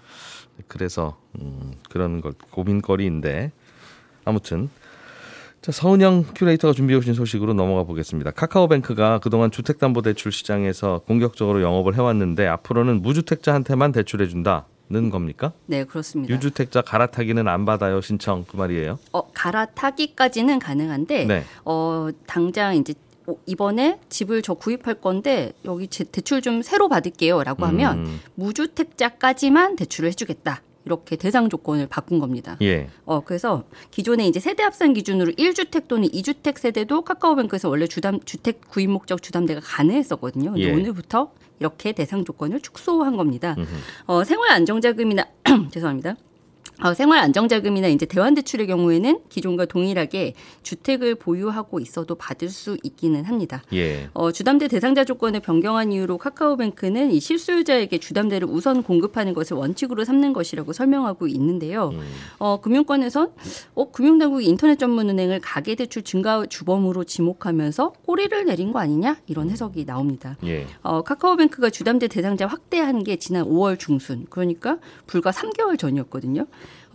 그래서 0.67 1.17
음, 1.39 1.71
그런 1.89 2.19
걸 2.19 2.33
고민거리인데 2.51 3.53
아무튼 4.25 4.69
자, 5.61 5.71
서은영 5.71 6.25
큐레이터가 6.35 6.73
준비해 6.73 6.97
오신 6.99 7.13
소식으로 7.13 7.53
넘어가 7.53 7.83
보겠습니다. 7.83 8.31
카카오뱅크가 8.31 9.19
그동안 9.19 9.49
주택담보대출 9.49 10.33
시장에서 10.33 10.99
공격적으로 11.07 11.61
영업을 11.61 11.95
해왔는데 11.95 12.47
앞으로는 12.47 13.01
무주택자한테만 13.01 13.93
대출해 13.93 14.27
준다 14.27 14.65
는 14.89 15.09
겁니까? 15.09 15.51
네, 15.65 15.83
그렇습니다. 15.83 16.33
유주택자 16.33 16.81
갈아타기는 16.81 17.45
안 17.47 17.65
받아요 17.65 17.99
신청 17.99 18.45
그 18.47 18.55
말이에요. 18.55 18.97
어, 19.11 19.31
갈아타기까지는 19.33 20.59
가능한데 20.59 21.25
네. 21.25 21.43
어, 21.65 22.07
당장 22.25 22.75
이제 22.75 22.93
오- 23.25 23.37
이번에 23.45 23.99
집을 24.07 24.41
저 24.41 24.53
구입할 24.53 24.95
건데 24.95 25.51
여기 25.65 25.89
제 25.89 26.05
대출 26.05 26.41
좀 26.41 26.61
새로 26.61 26.87
받을게요라고 26.87 27.65
하면 27.65 27.97
음, 28.05 28.19
무주택자까지만 28.35 29.75
대출을 29.75 30.09
해주겠다. 30.09 30.61
이렇게 30.87 31.17
대상 31.17 31.49
조건을 31.49 31.87
바꾼 31.87 32.19
겁니다. 32.19 32.57
예. 32.61 32.87
어 33.05 33.19
그래서 33.19 33.65
기존에 33.91 34.25
이제 34.25 34.39
세대 34.39 34.63
합산 34.63 34.93
기준으로 34.93 35.33
1주택 35.33 35.87
또는 35.89 36.07
2주택 36.07 36.57
세대도 36.57 37.01
카카오뱅크에서 37.01 37.67
원래 37.67 37.87
주담 37.87 38.21
주택 38.21 38.61
구입 38.69 38.89
목적 38.89 39.21
주담대가 39.21 39.59
가능했었거든요. 39.63 40.53
근데 40.53 40.67
예. 40.67 40.73
오늘부터 40.73 41.31
이렇게 41.59 41.91
대상 41.91 42.23
조건을 42.23 42.61
축소한 42.61 43.17
겁니다. 43.17 43.55
음흠. 43.57 43.67
어 44.05 44.23
생활 44.23 44.51
안정자금이나 44.51 45.25
죄송합니다. 45.71 46.15
어, 46.83 46.93
생활 46.93 47.19
안정자금이나 47.19 47.87
이제 47.87 48.05
대환대출의 48.05 48.67
경우에는 48.67 49.21
기존과 49.29 49.65
동일하게 49.65 50.35
주택을 50.61 51.15
보유하고 51.15 51.79
있어도 51.79 52.13
받을 52.15 52.49
수 52.49 52.77
있기는 52.83 53.25
합니다. 53.25 53.63
예. 53.73 54.09
어, 54.13 54.31
주담대 54.31 54.67
대상자 54.67 55.03
조건을 55.03 55.39
변경한 55.39 55.91
이유로 55.91 56.19
카카오뱅크는 56.19 57.11
이 57.11 57.19
실소유자에게 57.19 57.97
주담대를 57.97 58.47
우선 58.47 58.83
공급하는 58.83 59.33
것을 59.33 59.57
원칙으로 59.57 60.03
삼는 60.03 60.33
것이라고 60.33 60.71
설명하고 60.71 61.27
있는데요. 61.27 61.89
음. 61.93 62.01
어, 62.37 62.61
금융권에선 62.61 63.31
어, 63.73 63.91
금융당국이 63.91 64.45
인터넷 64.45 64.77
전문은행을 64.77 65.39
가계대출 65.41 66.03
증가 66.03 66.45
주범으로 66.45 67.05
지목하면서 67.05 67.93
꼬리를 68.05 68.45
내린 68.45 68.71
거 68.71 68.79
아니냐 68.79 69.17
이런 69.25 69.49
해석이 69.49 69.85
나옵니다. 69.85 70.37
예. 70.45 70.67
어, 70.83 71.01
카카오뱅크가 71.01 71.71
주담대 71.71 72.07
대상자 72.07 72.45
확대한 72.45 73.03
게 73.03 73.15
지난 73.15 73.45
5월 73.45 73.79
중순, 73.79 74.27
그러니까 74.29 74.77
불과 75.07 75.31
3개월 75.31 75.79
전이었거든요. 75.79 76.45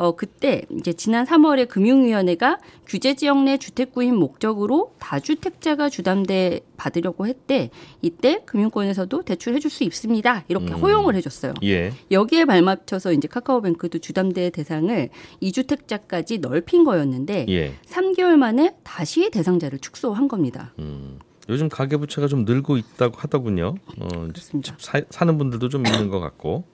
어, 0.03 0.17
그때 0.17 0.63
이제 0.77 0.93
지난 0.93 1.25
3월에 1.25 1.69
금융위원회가 1.69 2.59
규제 2.89 3.15
지역 3.15 3.41
내 3.45 3.57
주택 3.57 3.93
구입 3.93 4.13
목적으로 4.13 4.97
다주택자가 4.99 5.89
주담대 5.89 6.63
받으려고 6.77 7.29
했대. 7.29 7.71
이때 8.03 8.43
금융권에서도 8.45 9.23
대출해 9.23 9.61
줄 9.61 9.71
수 9.71 9.85
있습니다. 9.85 10.45
이렇게 10.49 10.75
음. 10.75 10.81
허용을 10.81 11.15
해 11.15 11.21
줬어요. 11.21 11.55
예. 11.63 11.93
여기에 12.11 12.47
발맞춰서 12.47 13.13
이제 13.13 13.29
카카오뱅크도 13.29 14.01
주담대 14.01 14.51
대상을 14.51 15.09
2주택자까지 15.41 16.41
넓힌 16.41 16.83
거였는데 16.85 17.47
예. 17.49 17.73
3개월 17.87 18.37
만에 18.37 18.75
다시 18.83 19.31
대상자를 19.31 19.79
축소한 19.79 20.27
겁니다. 20.27 20.75
음. 20.81 21.21
요즘 21.49 21.69
가계 21.69 21.97
부채가 21.97 22.27
좀 22.27 22.45
늘고 22.45 22.77
있다고 22.77 23.17
하더군요. 23.19 23.77
어, 23.99 24.09
그렇습니다. 24.09 24.75
사, 24.79 25.01
사는 25.11 25.39
분들도 25.39 25.69
좀 25.69 25.87
있는 25.87 26.09
것 26.11 26.19
같고. 26.21 26.65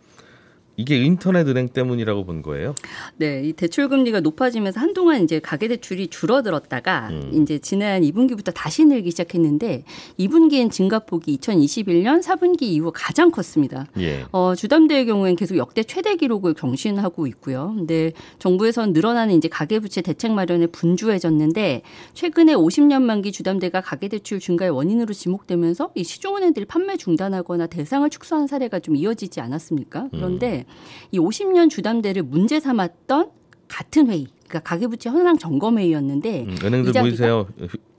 이게 0.79 0.97
인터넷 0.97 1.47
은행 1.49 1.69
때문이라고 1.69 2.25
본 2.25 2.41
거예요. 2.41 2.75
네, 3.17 3.43
이 3.45 3.53
대출 3.53 3.89
금리가 3.89 4.21
높아지면서 4.21 4.79
한동안 4.79 5.25
이제 5.25 5.41
가계 5.41 5.67
대출이 5.67 6.07
줄어들었다가 6.07 7.09
음. 7.11 7.43
이제 7.43 7.59
지난 7.59 8.03
2분기부터 8.03 8.55
다시 8.55 8.85
늘기 8.85 9.11
시작했는데 9.11 9.83
2분기엔 10.21 10.71
증가폭이 10.71 11.37
2021년 11.39 12.23
4분기 12.23 12.63
이후 12.63 12.93
가장 12.95 13.33
컸습니다. 13.33 13.87
예. 13.99 14.25
어, 14.31 14.55
주담대의 14.55 15.07
경우엔 15.07 15.35
계속 15.35 15.57
역대 15.57 15.83
최대 15.83 16.15
기록을 16.15 16.55
경신하고 16.55 17.27
있고요. 17.27 17.75
근데 17.77 18.13
정부에선 18.39 18.93
늘어나는 18.93 19.35
이제 19.35 19.49
가계 19.49 19.81
부채 19.81 20.01
대책 20.01 20.31
마련에 20.31 20.69
분주해졌는데 20.69 21.83
최근에 22.15 22.55
50년 22.55 23.03
만기 23.03 23.33
주담대가 23.33 23.81
가계 23.81 24.07
대출 24.07 24.39
증가의 24.39 24.71
원인으로 24.71 25.13
지목되면서 25.13 25.91
이 25.97 26.05
시중은행들이 26.05 26.67
판매 26.67 26.97
중단하거나 26.97 27.67
대상을 27.67 28.09
축소한 28.11 28.47
사례가 28.47 28.79
좀 28.79 28.95
이어지지 28.95 29.41
않았습니까? 29.41 30.09
그런데 30.13 30.67
이 31.11 31.19
50년 31.19 31.71
주담대를 31.71 32.23
문제 32.23 32.61
삼았던 32.61 33.31
같은 33.69 34.09
회의, 34.09 34.27
그러니까 34.49 34.61
가계부채 34.61 35.11
현황 35.11 35.37
점검 35.39 35.79
회의였는데 35.79 36.45
음, 36.45 36.57
은행들 36.65 37.01
모이세요. 37.01 37.47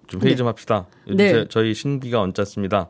좀 0.07 0.21
회의 0.21 0.31
네. 0.31 0.35
좀 0.35 0.47
합시다. 0.47 0.87
네. 1.07 1.31
제- 1.31 1.45
저희 1.49 1.73
신기가 1.73 2.19
얹혔습니다. 2.21 2.89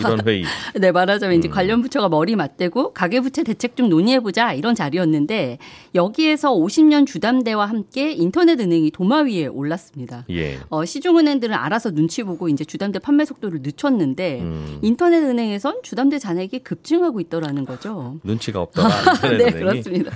이런 0.00 0.26
회의. 0.26 0.44
네, 0.74 0.92
말하자면 0.92 1.38
이제 1.38 1.48
음. 1.48 1.50
관련 1.50 1.82
부처가 1.82 2.08
머리 2.08 2.36
맞대고 2.36 2.92
가계부채 2.92 3.42
대책 3.44 3.76
좀 3.76 3.88
논의해보자 3.88 4.52
이런 4.52 4.74
자리였는데 4.74 5.58
여기에서 5.94 6.52
50년 6.54 7.06
주담대와 7.06 7.66
함께 7.66 8.12
인터넷 8.12 8.58
은행이 8.60 8.90
도마 8.90 9.22
위에 9.22 9.46
올랐습니다. 9.46 10.24
예. 10.30 10.58
어, 10.68 10.84
시중은행들은 10.84 11.54
알아서 11.54 11.90
눈치 11.90 12.22
보고 12.22 12.48
이제 12.48 12.64
주담대 12.64 12.98
판매 12.98 13.24
속도를 13.24 13.60
늦췄는데 13.62 14.40
음, 14.40 14.78
인터넷 14.82 15.18
은행에선 15.22 15.80
주담대 15.82 16.18
잔액이 16.18 16.60
급증하고 16.60 17.20
있더라는 17.20 17.64
거죠. 17.64 18.18
눈치가 18.24 18.60
없더라. 18.60 18.88
네, 19.22 19.44
은행이. 19.44 19.52
그렇습니다. 19.52 20.12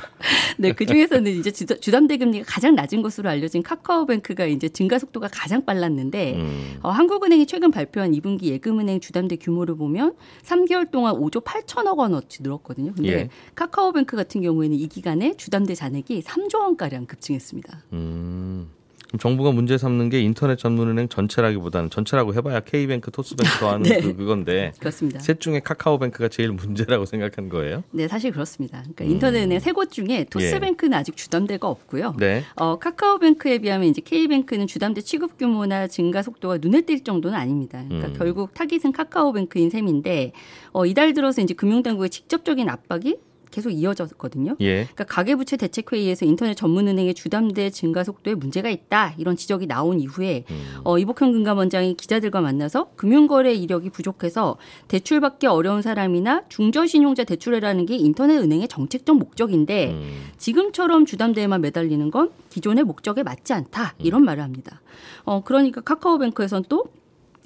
네, 0.59 0.73
그 0.73 0.85
중에서는 0.87 1.31
이제 1.33 1.51
주- 1.51 1.67
주담대 1.67 2.19
금리가 2.19 2.45
가장 2.47 2.75
낮은 2.75 3.03
것으로 3.03 3.29
알려진 3.31 3.63
카카오뱅크가 3.63 4.45
이제 4.47 4.69
증가 4.69 4.99
속도가 4.99 5.29
가장 5.33 5.65
빨랐는데 5.65 6.35
음, 6.37 6.79
어, 6.83 6.91
한국은행이 6.91 7.47
최근 7.47 7.71
발표한 7.71 8.13
2분기 8.13 8.45
예금은행 8.45 9.01
주담대 9.01 9.37
규모를 9.51 9.77
보면 9.77 10.15
3개월 10.43 10.91
동안 10.91 11.15
5조 11.17 11.45
8천억 11.45 11.99
원어치 11.99 12.43
늘었거든요. 12.43 12.93
근데 12.95 13.13
예. 13.13 13.29
카카오뱅크 13.55 14.17
같은 14.17 14.41
경우에는 14.43 14.77
이 14.77 14.87
기간에 14.87 15.37
주담대 15.37 15.75
잔액이 15.75 16.23
3조 16.23 16.61
원가량 16.61 17.07
급증했습니다. 17.07 17.85
음. 17.93 18.71
정부가 19.19 19.51
문제 19.51 19.77
삼는 19.77 20.09
게 20.09 20.21
인터넷 20.21 20.57
전문은행 20.57 21.09
전체라기보다는 21.09 21.91
전체라고 21.91 22.35
해봐야 22.35 22.61
K뱅크, 22.61 23.11
토스뱅크 23.11 23.59
더하는 23.59 23.83
네. 23.91 24.01
그, 24.01 24.15
그건데 24.15 24.73
그렇습니다. 24.79 25.19
셋 25.21 25.41
중에 25.41 25.61
카카오뱅크가 25.61 26.29
제일 26.29 26.53
문제라고 26.53 27.07
생각한 27.07 27.49
거예요. 27.49 27.83
네, 27.91 28.07
사실 28.07 28.31
그렇습니다. 28.33 28.79
그러니까 28.83 29.05
인터넷 29.05 29.43
은행 29.43 29.59
세 29.59 29.73
곳 29.73 29.91
중에 29.91 30.25
토스뱅크는 30.31 30.95
아직 30.97 31.17
주담대가 31.17 31.69
없고요. 31.69 32.15
네. 32.19 32.43
어, 32.57 32.79
카카오뱅크에 32.79 33.59
비하면 33.59 33.89
이제 33.89 34.01
K뱅크는 34.01 34.67
주담대 34.67 35.01
취급 35.01 35.39
규모나 35.39 35.87
증가 35.87 36.23
속도가 36.23 36.59
눈에 36.61 36.83
띌 36.83 37.05
정도는 37.05 37.37
아닙니다. 37.37 37.83
그러니까 37.89 38.09
음. 38.09 38.15
결국 38.19 38.53
타깃은 38.55 38.93
카카오뱅크인 38.93 39.71
셈인데 39.71 40.33
어, 40.73 40.87
이달 40.87 41.13
들어서 41.15 41.41
이제 41.41 41.55
금융당국의 41.55 42.11
직접적인 42.11 42.69
압박이 42.69 43.17
계속 43.51 43.71
이어졌거든요. 43.71 44.57
예. 44.61 44.85
그러니까 44.85 45.05
가계부채 45.05 45.57
대책회의에서 45.57 46.25
인터넷 46.25 46.55
전문은행의 46.55 47.15
주담대 47.15 47.71
증가 47.71 48.05
속도에 48.05 48.35
문제가 48.35 48.69
있다 48.69 49.15
이런 49.19 49.37
지적이 49.37 49.67
나온 49.67 50.01
이후에 50.01 50.45
음. 50.51 50.81
어, 50.85 50.99
이복현 50.99 51.33
금감원장이 51.33 51.95
기자들과 51.95 52.41
만나서 52.41 52.91
금융거래 52.97 53.53
이력이 53.53 53.91
부족해서 53.91 54.57
대출받기 54.89 55.47
어려운 55.47 55.83
사람이나 55.83 56.45
중저신용자 56.49 57.25
대출해라는 57.25 57.87
게 57.87 57.97
인터넷 57.97 58.37
은행의 58.39 58.69
정책적 58.69 59.19
목적인데 59.19 59.91
음. 59.91 60.23
지금처럼 60.39 61.07
주담대에만 61.07 61.61
매달리는 61.61 62.11
건 62.11 62.31
기존의 62.51 62.85
목적에 62.85 63.23
맞지 63.23 63.53
않다 63.53 63.95
이런 63.99 64.25
말을 64.25 64.43
합니다. 64.43 64.81
어, 65.25 65.43
그러니까 65.45 65.81
카카오뱅크에선 65.81 66.65
또 66.69 66.85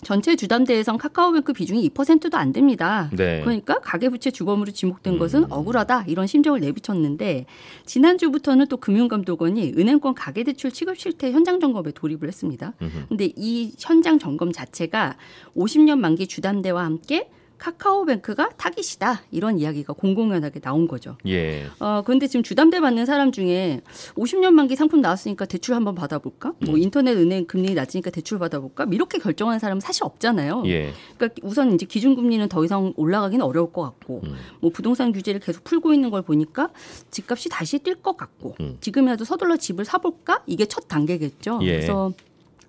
전체 0.04 0.36
주담대에선 0.36 0.98
카카오뱅크 0.98 1.52
비중이 1.52 1.88
2%도 1.90 2.36
안 2.36 2.52
됩니다. 2.52 3.10
네. 3.12 3.40
그러니까 3.42 3.80
가계부채 3.80 4.30
주범으로 4.30 4.70
지목된 4.72 5.18
것은 5.18 5.50
억울하다 5.50 6.04
이런 6.06 6.26
심정을 6.26 6.60
내비쳤는데 6.60 7.46
지난주부터는 7.86 8.66
또 8.68 8.76
금융감독원이 8.76 9.72
은행권 9.76 10.14
가계대출 10.14 10.70
취급 10.70 10.98
실태 10.98 11.32
현장 11.32 11.58
점검에 11.60 11.92
돌입을 11.92 12.28
했습니다. 12.28 12.74
근데 13.08 13.32
이 13.36 13.72
현장 13.78 14.18
점검 14.18 14.52
자체가 14.52 15.16
50년 15.56 15.98
만기 15.98 16.26
주담대와 16.26 16.84
함께 16.84 17.30
카카오뱅크가 17.64 18.50
타깃이다 18.58 19.22
이런 19.30 19.58
이야기가 19.58 19.94
공공연하게 19.94 20.60
나온 20.60 20.86
거죠. 20.86 21.16
예. 21.26 21.64
어, 21.80 22.02
그런데 22.04 22.26
지금 22.26 22.42
주담대 22.42 22.80
받는 22.80 23.06
사람 23.06 23.32
중에 23.32 23.80
50년 24.16 24.50
만기 24.50 24.76
상품 24.76 25.00
나왔으니까 25.00 25.46
대출 25.46 25.74
한번 25.74 25.94
받아볼까? 25.94 26.50
음. 26.50 26.66
뭐 26.66 26.76
인터넷 26.76 27.16
은행 27.16 27.46
금리 27.46 27.72
낮으니까 27.72 28.10
대출 28.10 28.38
받아볼까? 28.38 28.86
이렇게 28.92 29.18
결정한 29.18 29.58
사람 29.58 29.78
은 29.78 29.80
사실 29.80 30.04
없잖아요. 30.04 30.64
예. 30.66 30.92
그러니까 31.16 31.40
우선 31.42 31.72
이제 31.72 31.86
기준금리는 31.86 32.48
더 32.50 32.64
이상 32.64 32.92
올라가기는 32.96 33.44
어려울 33.44 33.72
것 33.72 33.82
같고, 33.82 34.20
음. 34.24 34.34
뭐 34.60 34.70
부동산 34.70 35.12
규제를 35.12 35.40
계속 35.40 35.64
풀고 35.64 35.94
있는 35.94 36.10
걸 36.10 36.20
보니까 36.20 36.70
집값이 37.10 37.48
다시 37.48 37.78
뛸 37.78 38.02
것 38.02 38.16
같고, 38.16 38.56
음. 38.60 38.76
지금이라도 38.80 39.24
서둘러 39.24 39.56
집을 39.56 39.86
사볼까? 39.86 40.42
이게 40.46 40.66
첫 40.66 40.86
단계겠죠. 40.88 41.60
예. 41.62 41.72
그래서 41.72 42.12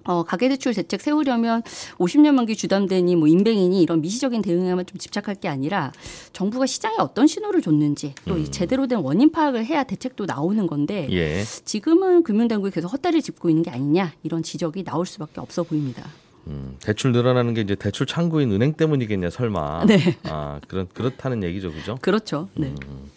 어, 0.06 0.24
가계대출 0.24 0.74
대책 0.74 1.02
세우려면 1.02 1.62
50년 1.98 2.34
만기 2.34 2.56
주담대니 2.56 3.16
뭐 3.16 3.28
인뱅이니 3.28 3.82
이런 3.82 4.02
미시적인 4.02 4.42
대응에만 4.42 4.86
좀 4.86 4.98
집착할 4.98 5.36
게 5.36 5.48
아니라 5.48 5.92
정부가 6.32 6.66
시장에 6.66 6.96
어떤 7.00 7.28
신호를 7.28 7.62
줬는지 7.62 8.14
또이 8.26 8.52
제대로 8.52 8.88
된 8.88 9.00
원인 9.00 9.32
파악을 9.32 9.66
해야 9.66 9.84
대책도 9.84 10.26
나오는 10.26 10.66
건데 10.68 11.08
음. 11.10 11.14
예. 11.14 11.44
지금은 11.44 12.24
금융당국이 12.24 12.72
계속 12.74 12.94
헛다리를 12.94 13.22
짚고 13.22 13.50
있는 13.50 13.64
게 13.64 13.72
아니냐 13.72 14.14
이런 14.24 14.44
지적이 14.44 14.84
나올 14.84 15.06
수밖에 15.06 15.42
없어 15.42 15.64
보입니다. 15.64 16.04
음, 16.48 16.78
대출 16.80 17.12
늘어나는 17.12 17.56
게 17.56 17.62
이제 17.62 17.74
대출 17.74 18.06
창구인 18.06 18.52
은행 18.52 18.74
때문이겠냐 18.74 19.32
설마. 19.32 19.86
네. 19.90 20.18
아 20.24 20.60
그런 20.68 20.88
그렇다는 20.94 21.44
얘기죠, 21.44 21.72
그죠? 21.72 21.98
그렇죠. 22.02 22.50
네. 22.56 22.68
음. 22.88 23.10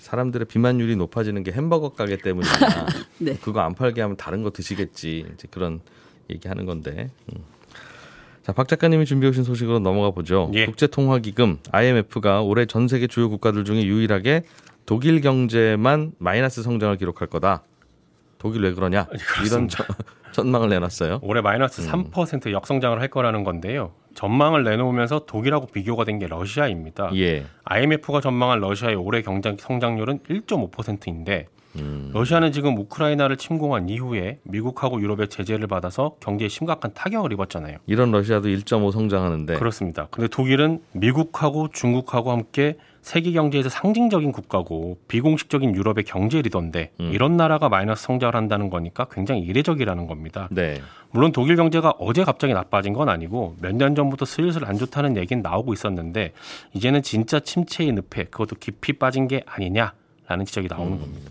사람들의 0.00 0.46
비만율이 0.46 0.96
높아지는 0.96 1.44
게 1.44 1.52
햄버거 1.52 1.90
가게 1.90 2.16
때문이냐. 2.16 2.86
네. 3.18 3.36
그거 3.36 3.60
안 3.60 3.74
팔게 3.74 4.00
하면 4.00 4.16
다른 4.16 4.42
거 4.42 4.50
드시겠지. 4.50 5.26
이제 5.34 5.46
그런 5.50 5.80
얘기하는 6.30 6.66
건데. 6.66 7.10
음. 7.32 7.40
자, 8.42 8.52
박 8.52 8.68
작가님이 8.68 9.04
준비해 9.04 9.28
오신 9.30 9.44
소식으로 9.44 9.78
넘어가 9.80 10.10
보죠. 10.10 10.50
예. 10.54 10.64
국제통화기금 10.66 11.58
IMF가 11.72 12.40
올해 12.42 12.66
전 12.66 12.88
세계 12.88 13.06
주요 13.06 13.28
국가들 13.28 13.64
중에 13.64 13.84
유일하게 13.84 14.44
독일 14.86 15.20
경제만 15.20 16.12
마이너스 16.18 16.62
성장을 16.62 16.96
기록할 16.96 17.28
거다. 17.28 17.62
독일 18.38 18.62
왜 18.62 18.72
그러냐? 18.72 19.06
이런 19.46 19.68
저- 19.68 19.84
전망을 20.32 20.68
내놨어요. 20.70 21.18
올해 21.22 21.40
마이너스 21.42 21.82
음. 21.82 22.10
3% 22.10 22.52
역성장을 22.52 22.98
할 23.00 23.08
거라는 23.08 23.44
건데요. 23.44 23.92
전망을 24.14 24.64
내놓으면서 24.64 25.26
독일하고 25.26 25.66
비교가 25.66 26.04
된 26.04 26.18
게 26.18 26.26
러시아입니다. 26.26 27.10
예. 27.16 27.44
IMF가 27.64 28.20
전망한 28.20 28.60
러시아의 28.60 28.96
올해 28.96 29.22
경제 29.22 29.54
성장률은 29.58 30.20
1.5%인데 30.20 31.46
음. 31.76 32.10
러시아는 32.12 32.52
지금 32.52 32.76
우크라이나를 32.78 33.36
침공한 33.36 33.88
이후에 33.88 34.38
미국하고 34.42 35.00
유럽의 35.00 35.28
제재를 35.28 35.66
받아서 35.66 36.16
경제에 36.20 36.48
심각한 36.48 36.92
타격을 36.94 37.32
입었잖아요. 37.32 37.78
이런 37.86 38.10
러시아도 38.10 38.48
1.5 38.48 38.90
성장하는데 38.92 39.54
그렇습니다. 39.58 40.08
근데 40.10 40.28
독일은 40.28 40.80
미국하고 40.92 41.68
중국하고 41.72 42.32
함께 42.32 42.76
세계 43.02 43.32
경제에서 43.32 43.70
상징적인 43.70 44.30
국가고 44.32 44.98
비공식적인 45.08 45.74
유럽의 45.74 46.04
경제 46.04 46.42
리더인데 46.42 46.90
음. 47.00 47.10
이런 47.12 47.36
나라가 47.38 47.70
마이너스 47.70 48.04
성장을 48.04 48.34
한다는 48.34 48.68
거니까 48.68 49.06
굉장히 49.10 49.40
이례적이라는 49.40 50.06
겁니다. 50.06 50.48
네. 50.50 50.82
물론 51.10 51.32
독일 51.32 51.56
경제가 51.56 51.94
어제 51.98 52.24
갑자기 52.24 52.52
나빠진 52.52 52.92
건 52.92 53.08
아니고 53.08 53.56
몇 53.60 53.72
년 53.72 53.94
전부터 53.94 54.26
슬슬 54.26 54.66
안 54.66 54.76
좋다는 54.76 55.16
얘기는 55.16 55.42
나오고 55.42 55.72
있었는데 55.72 56.32
이제는 56.74 57.02
진짜 57.02 57.40
침체의 57.40 57.92
늪에 57.92 58.24
그것도 58.24 58.56
깊이 58.60 58.92
빠진 58.92 59.26
게 59.28 59.42
아니냐라는 59.46 60.44
지적이 60.44 60.68
나오는 60.68 60.92
음. 60.92 61.00
겁니다. 61.00 61.30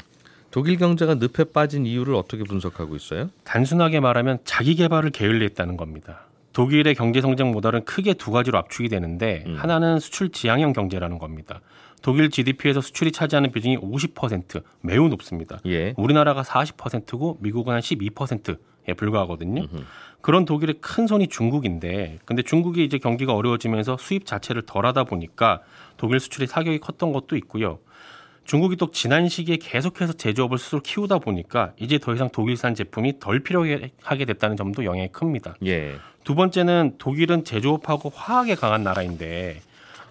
독일 0.51 0.77
경제가 0.77 1.15
늪에 1.15 1.45
빠진 1.53 1.85
이유를 1.85 2.15
어떻게 2.15 2.43
분석하고 2.43 2.95
있어요? 2.95 3.29
단순하게 3.43 3.99
말하면 3.99 4.39
자기 4.43 4.75
개발을 4.75 5.11
게을리했다는 5.11 5.77
겁니다. 5.77 6.21
독일의 6.53 6.95
경제 6.95 7.21
성장 7.21 7.51
모델은 7.51 7.85
크게 7.85 8.15
두 8.15 8.31
가지로 8.31 8.57
압축이 8.57 8.89
되는데 8.89 9.43
음. 9.45 9.55
하나는 9.57 9.99
수출 9.99 10.29
지향형 10.29 10.73
경제라는 10.73 11.19
겁니다. 11.19 11.61
독일 12.01 12.29
GDP에서 12.29 12.81
수출이 12.81 13.11
차지하는 13.11 13.51
비중이 13.51 13.77
50% 13.77 14.63
매우 14.81 15.07
높습니다. 15.09 15.59
예. 15.67 15.93
우리나라가 15.97 16.41
40%고 16.41 17.37
미국은 17.41 17.73
한 17.73 17.81
12%에 17.81 18.93
불과하거든요. 18.93 19.61
음흠. 19.61 19.83
그런 20.21 20.45
독일의 20.45 20.75
큰 20.81 21.07
손이 21.07 21.27
중국인데 21.27 22.19
근데 22.25 22.41
중국이 22.41 22.83
이제 22.83 22.97
경기가 22.97 23.33
어려워지면서 23.33 23.97
수입 23.97 24.25
자체를 24.25 24.63
덜하다 24.63 25.05
보니까 25.05 25.61
독일 25.97 26.19
수출이 26.19 26.47
타격이 26.47 26.79
컸던 26.79 27.13
것도 27.13 27.35
있고요. 27.37 27.79
중국이 28.49 28.77
또 28.77 28.89
지난 28.89 29.29
시기에 29.29 29.57
계속해서 29.57 30.13
제조업을 30.13 30.57
스스로 30.57 30.81
키우다 30.81 31.19
보니까 31.19 31.71
이제 31.77 31.99
더 31.99 32.15
이상 32.15 32.31
독일산 32.31 32.73
제품이 32.73 33.19
덜 33.19 33.41
필요하게 33.41 34.25
됐다는 34.25 34.57
점도 34.57 34.85
영향이 34.85 35.09
큽니다. 35.11 35.53
예. 35.67 35.97
두 36.23 36.33
번째는 36.33 36.95
독일은 36.97 37.43
제조업하고 37.43 38.09
화학에 38.09 38.55
강한 38.55 38.83
나라인데 38.83 39.61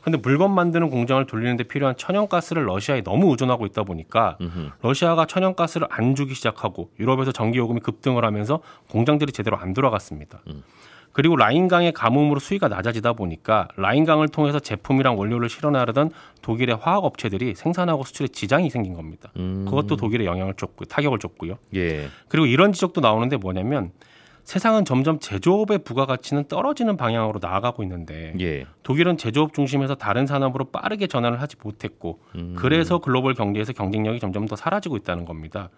근데 0.02 0.18
물건 0.18 0.54
만드는 0.54 0.88
공장을 0.88 1.26
돌리는데 1.26 1.64
필요한 1.64 1.97
천연가스를 1.97 2.64
러시아에 2.68 3.02
너무 3.02 3.28
의존하고 3.33 3.66
있다 3.66 3.83
보니까. 3.83 4.38
러시아가 4.83 5.26
천연가스를 5.26 5.88
안 5.90 6.14
주기 6.14 6.35
시작하고 6.35 6.90
유럽에서 7.00 7.33
전기 7.33 7.59
요금이 7.59 7.80
급등을 7.80 8.25
하면서 8.25 8.61
공장들이 8.88 9.33
제대로 9.33 9.57
안 9.57 9.75
돌아갔습니다. 9.75 10.42
음. 10.47 10.62
그리고 11.12 11.36
라인강의 11.36 11.92
가뭄으로 11.92 12.38
수위가 12.38 12.68
낮아지다 12.68 13.14
보니까 13.14 13.68
라인강을 13.76 14.28
통해서 14.28 14.58
제품이랑 14.60 15.18
원료를 15.18 15.48
실어나르던 15.48 16.10
독일의 16.42 16.76
화학 16.76 17.04
업체들이 17.04 17.54
생산하고 17.54 18.04
수출에 18.04 18.28
지장이 18.28 18.70
생긴 18.70 18.94
겁니다. 18.94 19.30
음. 19.36 19.64
그것도 19.64 19.96
독일에 19.96 20.24
영향을 20.24 20.54
줬고 20.54 20.84
타격을 20.84 21.18
줬고요. 21.18 21.58
예. 21.74 22.08
그리고 22.28 22.46
이런 22.46 22.72
지적도 22.72 23.00
나오는데 23.00 23.36
뭐냐면 23.36 23.90
세상은 24.48 24.86
점점 24.86 25.18
제조업의 25.18 25.80
부가가치는 25.80 26.44
떨어지는 26.48 26.96
방향으로 26.96 27.38
나아가고 27.42 27.82
있는데 27.82 28.32
예. 28.40 28.64
독일은 28.82 29.18
제조업 29.18 29.52
중심에서 29.52 29.94
다른 29.94 30.26
산업으로 30.26 30.70
빠르게 30.70 31.06
전환을 31.06 31.42
하지 31.42 31.56
못했고 31.62 32.20
음. 32.34 32.54
그래서 32.56 32.96
글로벌 32.96 33.34
경제에서 33.34 33.74
경쟁력이 33.74 34.20
점점 34.20 34.46
더 34.46 34.56
사라지고 34.56 34.96
있다는 34.96 35.26
겁니다. 35.26 35.68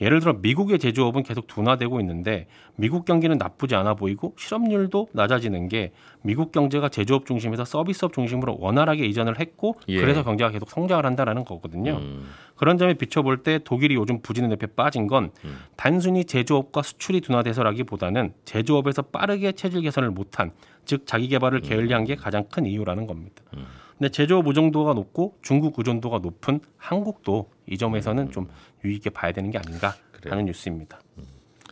예를 0.00 0.20
들어 0.20 0.34
미국의 0.34 0.78
제조업은 0.78 1.24
계속 1.24 1.48
둔화되고 1.48 1.98
있는데 2.00 2.46
미국 2.76 3.04
경기는 3.04 3.36
나쁘지 3.36 3.74
않아 3.74 3.94
보이고 3.94 4.32
실업률도 4.38 5.08
낮아지는 5.12 5.68
게 5.68 5.90
미국 6.22 6.52
경제가 6.52 6.88
제조업 6.88 7.26
중심에서 7.26 7.64
서비스업 7.64 8.12
중심으로 8.12 8.58
원활하게 8.60 9.06
이전을 9.06 9.40
했고 9.40 9.74
예. 9.88 10.00
그래서 10.00 10.22
경제가 10.22 10.50
계속 10.50 10.70
성장을 10.70 11.04
한다라는 11.04 11.44
거거든요. 11.44 11.96
음. 11.96 12.28
그런 12.60 12.76
점에 12.76 12.92
비춰볼 12.92 13.42
때 13.42 13.58
독일이 13.64 13.94
요즘 13.94 14.20
부진의 14.20 14.50
늪에 14.50 14.66
빠진 14.66 15.06
건 15.06 15.30
음. 15.46 15.56
단순히 15.76 16.26
제조업과 16.26 16.82
수출이 16.82 17.22
둔화돼서라기보다는 17.22 18.34
제조업에서 18.44 19.00
빠르게 19.00 19.52
체질 19.52 19.80
개선을 19.80 20.10
못한 20.10 20.52
즉 20.84 21.06
자기 21.06 21.28
개발을 21.28 21.62
게을리한 21.62 22.04
게 22.04 22.16
가장 22.16 22.44
큰 22.50 22.66
이유라는 22.66 23.06
겁니다. 23.06 23.42
음. 23.56 23.64
근데 23.96 24.10
제조업 24.10 24.46
의존도가 24.46 24.92
높고 24.92 25.38
중국 25.40 25.78
의존도가 25.78 26.18
높은 26.18 26.60
한국도 26.76 27.50
이 27.66 27.78
점에서는 27.78 28.30
좀 28.30 28.46
유의 28.84 28.96
있게 28.96 29.08
봐야 29.08 29.32
되는 29.32 29.50
게 29.50 29.56
아닌가 29.56 29.94
그래요. 30.12 30.32
하는 30.32 30.44
뉴스입니다. 30.44 31.00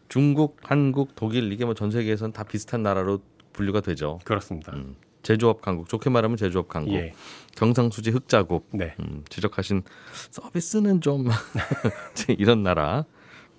중국, 0.08 0.56
한국, 0.62 1.14
독일 1.16 1.52
이게 1.52 1.66
뭐 1.66 1.74
전 1.74 1.90
세계에선 1.90 2.32
다 2.32 2.44
비슷한 2.44 2.82
나라로 2.82 3.18
분류가 3.52 3.82
되죠. 3.82 4.20
그렇습니다. 4.24 4.72
음. 4.72 4.96
제조업 5.28 5.60
강국 5.60 5.90
좋게 5.90 6.08
말하면 6.08 6.38
제조업 6.38 6.68
강국. 6.68 6.94
예, 6.94 7.12
경상수지 7.54 8.12
흑자국. 8.12 8.66
네, 8.72 8.94
음, 9.00 9.24
지적하신 9.28 9.82
서비스는 10.30 11.02
좀 11.02 11.28
이런 12.38 12.62
나라. 12.62 13.04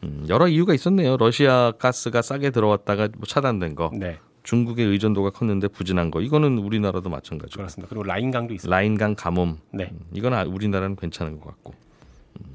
음, 0.01 0.25
여러 0.29 0.47
이유가 0.47 0.73
있었네요. 0.73 1.17
러시아 1.17 1.71
가스가 1.77 2.23
싸게 2.23 2.49
들어왔다가 2.49 3.09
뭐 3.17 3.27
차단된 3.27 3.75
거, 3.75 3.91
네, 3.93 4.17
중국의 4.41 4.87
의존도가 4.87 5.29
컸는데 5.29 5.67
부진한 5.67 6.09
거. 6.09 6.21
이거는 6.21 6.57
우리나라도 6.57 7.07
마찬가지고. 7.11 7.57
그렇습니다. 7.59 7.87
그리고 7.87 8.01
라인강도 8.01 8.55
있습니다. 8.55 8.75
라인강 8.75 9.13
가뭄. 9.13 9.59
네, 9.71 9.89
음, 9.91 9.99
이건 10.11 10.33
아- 10.33 10.45
우리나라는 10.45 10.95
괜찮은 10.95 11.39
것 11.39 11.49
같고. 11.49 11.75
음, 12.39 12.45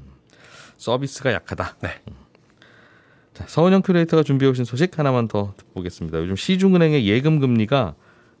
서비스가 0.75 1.31
약하다. 1.31 1.77
네. 1.83 1.89
자, 3.33 3.45
서은영 3.47 3.81
큐레이터가 3.81 4.23
준비해 4.23 4.51
오신 4.51 4.65
소식 4.65 4.99
하나만 4.99 5.29
더 5.29 5.53
보겠습니다. 5.73 6.19
요즘 6.19 6.35
시중은행의 6.35 7.07
예금 7.07 7.39
금리가 7.39 7.95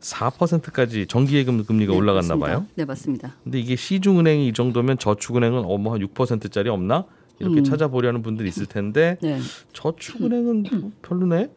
4%까지 0.05 1.07
정기 1.07 1.35
예금 1.35 1.65
금리가 1.65 1.91
네, 1.91 1.97
올라갔나 1.97 2.35
맞습니다. 2.35 2.45
봐요. 2.45 2.65
네, 2.75 2.85
맞습니다. 2.85 3.33
근데 3.43 3.59
이게 3.59 3.75
시중은행이 3.75 4.47
이 4.47 4.53
정도면 4.53 4.99
저축은행은 4.99 5.63
어머 5.65 5.93
한 5.93 5.99
6%짜리 5.99 6.69
없나? 6.69 7.05
이렇게 7.39 7.57
음. 7.57 7.63
찾아보려는 7.65 8.21
분들이 8.21 8.47
있을 8.47 8.65
텐데 8.65 9.17
네. 9.21 9.39
저축은행은 9.73 10.63
뭐 10.71 10.91
별로네. 11.01 11.49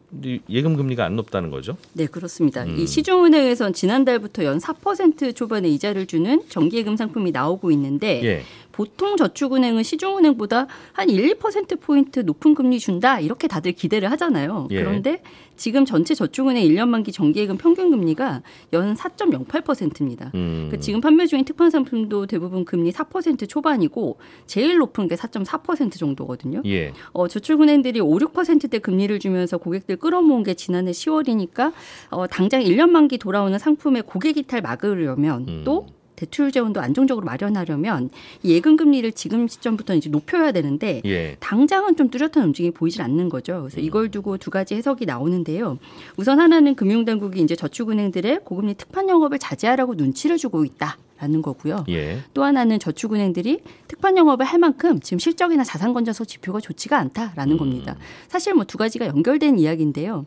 예금 0.49 0.75
금리가 0.75 1.05
안 1.05 1.15
높다는 1.15 1.51
거죠. 1.51 1.77
네, 1.93 2.05
그렇습니다. 2.05 2.63
음. 2.63 2.77
이 2.77 2.85
시중은행에선 2.85 3.71
지난달부터 3.71 4.43
연 4.43 4.57
4% 4.57 5.33
초반의 5.35 5.73
이자를 5.75 6.05
주는 6.05 6.41
정기예금 6.49 6.97
상품이 6.97 7.31
나오고 7.31 7.71
있는데 7.71 8.21
예. 8.25 8.41
보통 8.79 9.17
저축은행은 9.17 9.83
시중은행보다 9.83 10.67
한 10.93 11.09
1, 11.09 11.35
2%포인트 11.35 12.21
높은 12.21 12.55
금리 12.55 12.79
준다 12.79 13.19
이렇게 13.19 13.49
다들 13.49 13.73
기대를 13.73 14.09
하잖아요. 14.11 14.69
예. 14.71 14.79
그런데 14.79 15.21
지금 15.57 15.83
전체 15.83 16.15
저축은행 16.15 16.65
1년 16.65 16.87
만기 16.87 17.11
정기예금 17.11 17.57
평균 17.57 17.91
금리가 17.91 18.41
연 18.71 18.93
4.08%입니다. 18.95 20.31
음. 20.33 20.69
그 20.71 20.79
지금 20.79 21.01
판매 21.01 21.27
중인 21.27 21.43
특판 21.43 21.69
상품도 21.69 22.27
대부분 22.27 22.63
금리 22.63 22.93
4% 22.93 23.49
초반이고 23.49 24.17
제일 24.45 24.77
높은 24.77 25.09
게 25.09 25.15
4.4% 25.15 25.99
정도거든요. 25.99 26.61
예. 26.65 26.93
어, 27.11 27.27
저축은행들이 27.27 27.99
5, 27.99 28.09
6%대 28.15 28.79
금리를 28.79 29.19
주면서 29.19 29.57
고객들 29.57 29.97
끌어모은 29.97 30.43
게 30.43 30.53
지난해 30.53 30.91
10월이니까 30.91 31.73
어, 32.11 32.27
당장 32.27 32.61
1년 32.61 32.91
만기 32.91 33.17
돌아오는 33.17 33.59
상품의 33.59 34.03
고객 34.03 34.37
이탈 34.37 34.61
막으려면 34.61 35.45
음. 35.49 35.61
또 35.65 35.87
대출 36.19 36.51
재원도 36.51 36.81
안정적으로 36.81 37.25
마련하려면 37.25 38.09
이 38.43 38.51
예금 38.51 38.75
금리를 38.75 39.09
지금 39.13 39.47
시점부터 39.47 39.95
이제 39.95 40.09
높여야 40.09 40.51
되는데 40.51 41.01
예. 41.05 41.37
당장은 41.39 41.95
좀 41.95 42.09
뚜렷한 42.09 42.43
움직임이 42.43 42.73
보이질 42.73 43.01
않는 43.01 43.29
거죠. 43.29 43.61
그래서 43.61 43.79
이걸 43.79 44.11
두고 44.11 44.37
두 44.37 44.49
가지 44.49 44.75
해석이 44.75 45.05
나오는데요. 45.05 45.77
우선 46.17 46.41
하나는 46.41 46.75
금융당국이 46.75 47.41
이제 47.41 47.55
저축은행들의 47.55 48.41
고금리 48.43 48.73
특판 48.73 49.07
영업을 49.07 49.39
자제하라고 49.39 49.95
눈치를 49.95 50.35
주고 50.35 50.65
있다 50.65 50.97
라는 51.21 51.41
거고요. 51.41 51.85
예. 51.87 52.19
또 52.33 52.43
하나는 52.43 52.79
저축은행들이 52.79 53.61
특판 53.87 54.17
영업을 54.17 54.45
할 54.45 54.59
만큼 54.59 54.99
지금 54.99 55.19
실적이나 55.19 55.63
자산 55.63 55.93
건전성 55.93 56.25
지표가 56.25 56.59
좋지가 56.59 56.97
않다라는 56.97 57.57
겁니다. 57.57 57.95
사실 58.27 58.53
뭐 58.53 58.65
두 58.65 58.77
가지가 58.77 59.07
연결된 59.07 59.57
이야기인데요. 59.57 60.25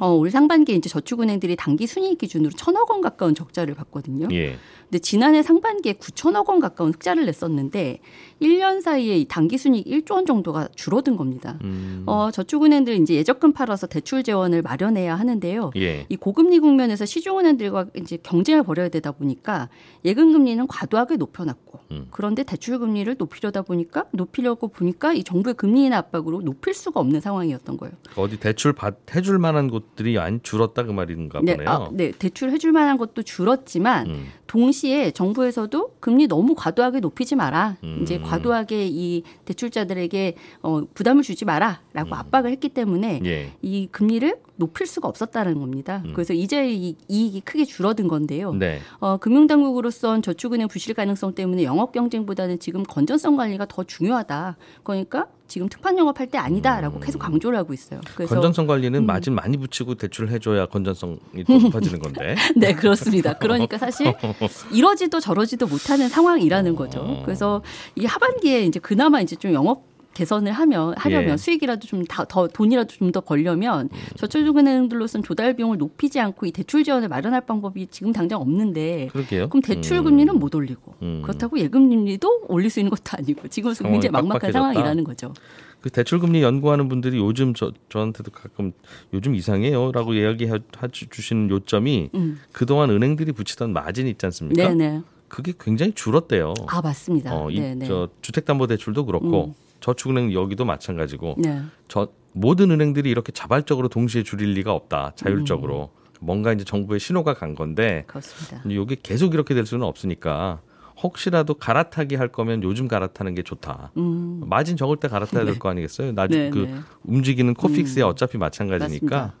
어, 0.00 0.12
올 0.12 0.30
상반기에 0.30 0.76
이제 0.76 0.88
저축은행들이 0.88 1.56
단기 1.56 1.86
순이익 1.86 2.18
기준으로 2.18 2.50
천억 2.52 2.90
원 2.90 3.00
가까운 3.00 3.34
적자를 3.34 3.74
봤거든요. 3.74 4.28
예. 4.32 4.56
근데 4.84 4.98
지난해 5.00 5.42
상반기에 5.42 5.94
9천억 5.94 6.48
원 6.48 6.60
가까운 6.60 6.92
흑자를 6.92 7.26
냈었는데 7.26 7.98
1년 8.40 8.80
사이에 8.82 9.16
이 9.18 9.24
단기 9.26 9.58
순이익 9.58 9.86
1조 9.86 10.12
원 10.12 10.26
정도가 10.26 10.68
줄어든 10.76 11.16
겁니다. 11.16 11.58
음. 11.64 12.04
어, 12.06 12.30
저축은행들 12.30 12.94
이제 13.00 13.14
예적금 13.14 13.52
팔아서 13.52 13.86
대출 13.86 14.22
재원을 14.22 14.62
마련해야 14.62 15.16
하는데요. 15.16 15.72
예. 15.76 16.06
이 16.08 16.16
고금리 16.16 16.60
국면에서 16.60 17.04
시중은행들과 17.04 17.86
이제 17.96 18.16
경쟁을 18.22 18.62
벌여야 18.62 18.88
되다 18.90 19.12
보니까 19.12 19.68
예금 20.04 20.32
금리는 20.32 20.64
과도하게 20.66 21.16
높여놨고 21.16 21.80
음. 21.90 22.06
그런데 22.10 22.42
대출 22.44 22.78
금리를 22.78 23.12
높이려다 23.18 23.62
보니까 23.62 24.04
높이려고 24.12 24.68
보니까 24.68 25.12
이 25.14 25.24
정부의 25.24 25.54
금리 25.54 25.84
인하 25.84 25.98
압박으로 25.98 26.42
높일 26.42 26.74
수가 26.74 27.00
없는 27.00 27.20
상황이었던 27.20 27.76
거예요. 27.76 27.94
어디 28.16 28.38
대출 28.38 28.72
받 28.72 28.96
해줄 29.14 29.38
만한 29.38 29.68
곳 29.68 29.85
들이 29.94 30.18
안 30.18 30.40
줄었다 30.42 30.82
그 30.84 30.92
말인가 30.92 31.40
네, 31.42 31.56
보네요. 31.56 31.68
아, 31.68 31.88
네, 31.92 32.10
대출 32.12 32.50
해줄 32.50 32.72
만한 32.72 32.98
것도 32.98 33.22
줄었지만 33.22 34.06
음. 34.06 34.26
동시에 34.46 35.10
정부에서도 35.10 35.96
금리 36.00 36.26
너무 36.26 36.54
과도하게 36.54 37.00
높이지 37.00 37.36
마라. 37.36 37.76
음. 37.82 38.00
이제 38.02 38.18
과도하게 38.18 38.86
이 38.88 39.22
대출자들에게 39.44 40.34
어, 40.62 40.82
부담을 40.94 41.22
주지 41.22 41.44
마라라고 41.44 42.14
압박을 42.14 42.50
했기 42.50 42.68
때문에 42.68 43.20
예. 43.24 43.52
이 43.62 43.88
금리를 43.90 44.36
높일 44.56 44.86
수가 44.86 45.08
없었다는 45.08 45.58
겁니다. 45.60 46.02
그래서 46.14 46.32
이제 46.32 46.70
이 46.70 46.96
이익이 47.08 47.40
크게 47.42 47.64
줄어든 47.64 48.08
건데요. 48.08 48.52
네. 48.52 48.80
어, 48.98 49.18
금융당국으로선 49.18 50.22
저축은행 50.22 50.68
부실 50.68 50.94
가능성 50.94 51.34
때문에 51.34 51.64
영업 51.64 51.92
경쟁보다는 51.92 52.58
지금 52.58 52.82
건전성 52.82 53.36
관리가 53.36 53.66
더 53.66 53.84
중요하다. 53.84 54.56
그러니까 54.82 55.26
지금 55.46 55.68
특판 55.68 55.96
영업할 55.96 56.26
때 56.28 56.38
아니다라고 56.38 56.98
계속 57.00 57.18
강조를 57.18 57.56
하고 57.58 57.72
있어요. 57.72 58.00
그래서 58.16 58.34
건전성 58.34 58.66
관리는 58.66 59.00
음. 59.00 59.06
마진 59.06 59.34
많이 59.34 59.56
붙이고 59.56 59.94
대출을 59.94 60.30
해줘야 60.30 60.66
건전성이 60.66 61.18
또 61.46 61.58
높아지는 61.58 62.00
건데. 62.00 62.34
네, 62.56 62.74
그렇습니다. 62.74 63.34
그러니까 63.34 63.78
사실 63.78 64.12
이러지도 64.72 65.20
저러지도 65.20 65.66
못하는 65.66 66.08
상황이라는 66.08 66.74
거죠. 66.74 67.22
그래서 67.24 67.62
이 67.94 68.04
하반기에 68.04 68.64
이제 68.64 68.80
그나마 68.80 69.20
이제 69.20 69.36
좀 69.36 69.52
영업 69.52 69.95
개선을 70.16 70.52
하면 70.52 70.94
하려면 70.96 71.32
예. 71.32 71.36
수익이라도 71.36 71.86
좀 71.86 72.04
더 72.06 72.48
돈이라도 72.48 72.94
좀 72.94 73.12
더 73.12 73.20
벌려면 73.20 73.88
저축은행들로선 74.16 75.22
조달 75.22 75.54
비용을 75.54 75.78
높이지 75.78 76.18
않고 76.20 76.46
이 76.46 76.52
대출 76.52 76.82
지원을 76.84 77.08
마련할 77.08 77.42
방법이 77.42 77.86
지금 77.90 78.12
당장 78.12 78.40
없는데 78.40 79.08
그러게요. 79.12 79.48
그럼 79.48 79.62
대출 79.62 79.98
음. 79.98 80.04
금리는 80.04 80.38
못 80.38 80.54
올리고 80.54 80.94
음. 81.02 81.22
그렇다고 81.22 81.58
예금 81.58 81.88
금리도 81.90 82.46
올릴 82.48 82.70
수 82.70 82.80
있는 82.80 82.90
것도 82.90 83.18
아니고 83.18 83.48
지금은 83.48 83.74
상황이 83.74 83.94
굉장히 84.00 84.12
막막한. 84.12 84.52
상황이라는 84.52 85.04
거죠. 85.04 85.34
그 85.80 85.90
대출 85.90 86.18
금리 86.18 86.42
연구하는 86.42 86.88
분들이 86.88 87.18
요즘 87.18 87.54
저 87.54 87.70
저한테도 87.90 88.30
가끔 88.32 88.72
요즘 89.12 89.34
이상해요라고 89.34 90.14
이야기해 90.14 90.58
주시는 90.90 91.50
요점이 91.50 92.10
음. 92.14 92.38
그동안 92.52 92.90
은행들이 92.90 93.32
붙이던 93.32 93.72
마진 93.72 94.08
있지 94.08 94.24
않습니까? 94.26 94.68
네네. 94.68 95.02
그게 95.28 95.52
굉장히 95.60 95.92
줄었대요. 95.92 96.54
아 96.66 96.80
맞습니다. 96.80 97.34
어, 97.34 97.50
이. 97.50 97.60
저 97.86 98.08
주택담보대출도 98.22 99.06
그렇고 99.06 99.54
음. 99.56 99.65
저축은행 99.90 100.32
여기도 100.32 100.64
마찬가지고 100.64 101.36
네. 101.38 101.62
저 101.86 102.08
모든 102.32 102.72
은행들이 102.72 103.08
이렇게 103.08 103.30
자발적으로 103.30 103.86
동시에 103.88 104.24
줄일 104.24 104.50
리가 104.54 104.72
없다. 104.72 105.12
자율적으로 105.14 105.90
뭔가 106.20 106.52
이제 106.52 106.64
정부의 106.64 106.98
신호가 106.98 107.34
간 107.34 107.54
건데 107.54 108.02
그렇습니다. 108.08 108.62
이게 108.68 108.96
계속 109.00 109.34
이렇게 109.34 109.54
될 109.54 109.64
수는 109.64 109.86
없으니까 109.86 110.60
혹시라도 111.00 111.54
갈아타기 111.54 112.16
할 112.16 112.28
거면 112.28 112.64
요즘 112.64 112.88
갈아타는 112.88 113.36
게 113.36 113.42
좋다. 113.42 113.92
음. 113.96 114.42
마진 114.46 114.76
적을 114.76 114.96
때 114.96 115.06
갈아타야 115.08 115.44
될 115.44 115.58
거 115.60 115.68
아니겠어요? 115.68 116.12
나중 116.12 116.38
네, 116.38 116.50
그 116.50 116.58
네. 116.58 116.74
움직이는 117.04 117.54
코픽스에 117.54 118.02
음. 118.02 118.08
어차피 118.08 118.38
마찬가지니까 118.38 119.16
맞습니다. 119.16 119.34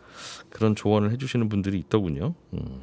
그런 0.50 0.76
조언을 0.76 1.10
해주시는 1.12 1.48
분들이 1.48 1.78
있더군요. 1.78 2.34
음. 2.52 2.82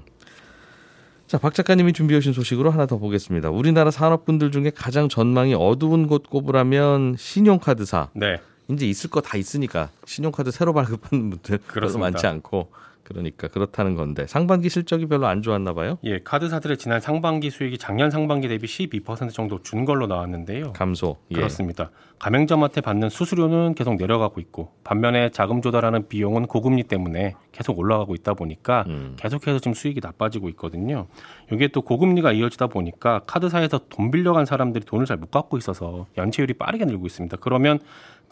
자, 1.34 1.39
박 1.39 1.56
작가님이 1.56 1.93
준비해 1.93 2.19
오신 2.19 2.32
소식으로 2.34 2.69
하나 2.69 2.86
더 2.86 3.00
보겠습니다. 3.00 3.50
우리나라 3.50 3.89
산업분들 3.89 4.52
중에 4.52 4.69
가장 4.69 5.10
전망이 5.10 5.56
어두운 5.56 6.06
곳 6.06 6.30
꼽으라면 6.30 7.15
신용카드사. 7.17 8.10
네. 8.13 8.39
이제 8.69 8.86
있을 8.86 9.10
거 9.10 9.19
다 9.19 9.36
있으니까 9.36 9.89
신용카드 10.06 10.52
새로 10.52 10.74
발급하는 10.74 11.32
분들 11.32 11.58
그렇습니다. 11.65 12.12
많지 12.12 12.28
않고 12.28 12.69
그러니까 13.04 13.48
그렇다는 13.48 13.96
건데 13.96 14.26
상반기 14.28 14.70
실적이 14.70 15.08
별로 15.08 15.28
안 15.28 15.42
좋았나 15.42 15.74
봐요. 15.74 15.98
예, 16.04 16.20
카드사들의 16.20 16.78
지난 16.78 17.00
상반기 17.02 17.50
수익이 17.50 17.78
작년 17.78 18.10
상반기 18.10 18.48
대비 18.48 18.66
12% 18.68 19.32
정도 19.34 19.62
준 19.62 19.86
걸로 19.86 20.08
나왔는데요. 20.08 20.74
감소. 20.74 21.18
예. 21.32 21.36
그렇습니다. 21.36 21.92
가맹점한테 22.20 22.80
받는 22.82 23.10
수수료는 23.10 23.76
계속 23.76 23.96
내려가고 23.96 24.39
있고 24.39 24.72
반면에 24.86 25.30
자금 25.30 25.62
조달하는 25.62 26.08
비용은 26.08 26.46
고금리 26.46 26.84
때문에 26.84 27.36
계속 27.52 27.78
올라가고 27.78 28.16
있다 28.16 28.34
보니까 28.34 28.86
음. 28.88 29.16
계속해서 29.18 29.60
지금 29.60 29.74
수익이 29.74 30.00
나빠지고 30.02 30.48
있거든요. 30.50 31.08
이게 31.52 31.68
또 31.68 31.82
고금리가 31.82 32.32
이어지다 32.32 32.68
보니까 32.68 33.22
카드사에서 33.28 33.82
돈 33.89 34.10
빌려간 34.12 34.46
사람들이 34.46 34.86
돈을 34.86 35.06
잘 35.06 35.13
못 35.24 35.30
갚고 35.30 35.58
있어서 35.58 36.08
연체율이 36.18 36.54
빠르게 36.56 36.86
늘고 36.86 37.06
있습니다. 37.06 37.38
그러면 37.38 37.80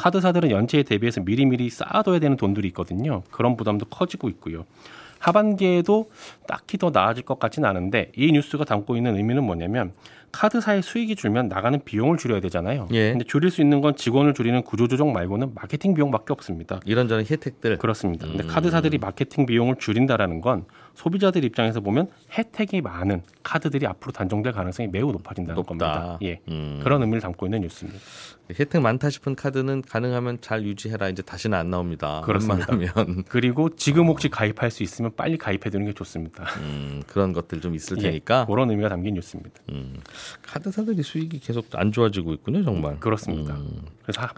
카드사들은 0.01 0.49
연체에 0.49 0.81
대비해서 0.81 1.21
미리미리 1.21 1.69
쌓아둬야 1.69 2.17
되는 2.17 2.35
돈들이 2.35 2.67
있거든요. 2.69 3.21
그런 3.29 3.55
부담도 3.55 3.85
커지고 3.85 4.29
있고요. 4.29 4.65
하반기에도 5.19 6.09
딱히 6.47 6.79
더 6.79 6.89
나아질 6.89 7.23
것 7.23 7.37
같지는 7.37 7.69
않은데 7.69 8.11
이 8.15 8.31
뉴스가 8.31 8.65
담고 8.65 8.97
있는 8.97 9.15
의미는 9.15 9.43
뭐냐면 9.43 9.93
카드사의 10.31 10.81
수익이 10.81 11.15
줄면 11.15 11.47
나가는 11.47 11.79
비용을 11.83 12.17
줄여야 12.17 12.39
되잖아요. 12.41 12.87
예. 12.91 13.11
근데 13.11 13.25
줄일 13.25 13.51
수 13.51 13.61
있는 13.61 13.81
건 13.81 13.95
직원을 13.95 14.33
줄이는 14.33 14.63
구조조정 14.63 15.13
말고는 15.13 15.53
마케팅 15.55 15.93
비용밖에 15.93 16.33
없습니다. 16.33 16.79
이런저런 16.85 17.25
혜택들 17.29 17.77
그렇습니다. 17.77 18.27
근데 18.27 18.43
음. 18.43 18.47
카드사들이 18.47 18.97
마케팅 18.97 19.45
비용을 19.45 19.75
줄인다라는 19.77 20.41
건 20.41 20.65
소비자들 20.93 21.43
입장에서 21.43 21.79
보면 21.81 22.09
혜택이 22.31 22.81
많은 22.81 23.23
카드들이 23.43 23.87
앞으로 23.87 24.11
단종될 24.11 24.53
가능성이 24.53 24.89
매우 24.89 25.11
높아진다는 25.11 25.55
높다. 25.55 25.67
겁니다. 25.67 26.19
예. 26.23 26.39
음. 26.49 26.79
그런 26.83 27.01
의미를 27.01 27.21
담고 27.21 27.45
있는 27.45 27.61
뉴스입니다. 27.61 27.99
혜택 28.59 28.81
많다 28.81 29.09
싶은 29.09 29.35
카드는 29.35 29.81
가능하면 29.83 30.39
잘 30.41 30.63
유지해라. 30.63 31.09
이제 31.09 31.21
다시는 31.21 31.57
안 31.57 31.69
나옵니다. 31.69 32.21
그렇습니다. 32.25 32.67
웬만하면 32.71 33.23
그리고 33.29 33.69
지금 33.75 34.07
혹시 34.07 34.29
가입할 34.29 34.71
수 34.71 34.83
있으면 34.83 35.11
빨리 35.15 35.37
가입해 35.37 35.69
두는 35.69 35.85
게 35.85 35.93
좋습니다. 35.93 36.43
음, 36.59 37.01
그런 37.07 37.33
것들 37.33 37.61
좀 37.61 37.75
있을 37.75 37.97
예, 37.99 38.03
테니까 38.03 38.45
그런 38.45 38.69
의미가 38.69 38.89
담긴 38.89 39.13
뉴스입니다. 39.15 39.61
음, 39.69 39.95
카드사들이 40.41 41.03
수익이 41.03 41.39
계속 41.39 41.65
안 41.73 41.91
좋아지고 41.91 42.33
있군요, 42.33 42.63
정말. 42.63 42.99
그렇습니다. 42.99 43.55
음, 43.55 43.81
그래서 44.03 44.21
하, 44.21 44.29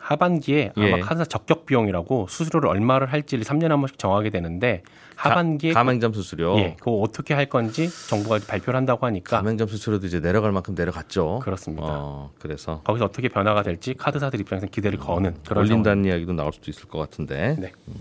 하반기에 0.00 0.72
아마 0.76 0.96
예. 0.96 1.00
카드사 1.00 1.26
적격 1.26 1.66
비용이라고 1.66 2.26
수수료를 2.28 2.68
얼마를 2.68 3.12
할지를 3.12 3.44
3년에 3.44 3.68
한 3.68 3.80
번씩 3.80 3.98
정하게 3.98 4.30
되는데 4.30 4.82
하반기에 5.14 5.72
가, 5.72 5.80
가맹점 5.80 6.14
수수료. 6.14 6.58
예, 6.58 6.74
그거 6.78 6.92
어떻게 6.92 7.34
할 7.34 7.46
건지 7.46 7.88
정부가 8.08 8.38
발표를 8.48 8.76
한다고 8.76 9.06
하니까 9.06 9.36
가맹점 9.36 9.68
수수료도 9.68 10.06
이제 10.06 10.20
내려갈 10.20 10.52
만큼 10.52 10.74
내려갔죠. 10.74 11.40
그렇습니다. 11.42 11.86
어, 11.86 12.30
그래서 12.40 12.80
거기서 12.84 13.04
어떻게 13.04 13.28
변화가 13.28 13.62
될지 13.62 13.94
카드사들 13.94 14.40
입장에서 14.40 14.66
기대를 14.66 14.98
거는 14.98 15.36
그런 15.46 15.64
올린다는 15.64 16.06
이야기도 16.06 16.32
나올 16.32 16.52
수도 16.52 16.70
있을 16.70 16.88
것 16.88 16.98
같은데. 16.98 17.56
네. 17.58 17.70
음, 17.88 17.94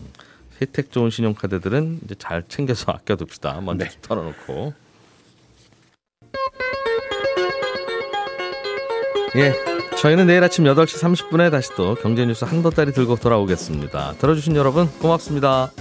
혜택 0.62 0.92
좋은 0.92 1.10
신용카드들은 1.10 2.00
이제 2.06 2.16
잘 2.18 2.44
챙겨서 2.48 2.92
아껴둡시다. 2.94 3.60
먼저 3.62 3.86
네. 3.86 3.92
털어놓고. 4.02 4.74
예. 9.36 9.54
저희는 9.98 10.28
내일 10.28 10.44
아침 10.44 10.64
8시 10.64 11.02
30분에 11.30 11.52
다시 11.52 11.70
또 11.76 11.96
경제 11.96 12.26
뉴스 12.26 12.46
한도다리 12.46 12.94
들고 12.94 13.18
돌아오겠습니다. 13.18 14.14
들어주신 14.20 14.56
여러분 14.56 14.88
고맙습니다. 15.00 15.72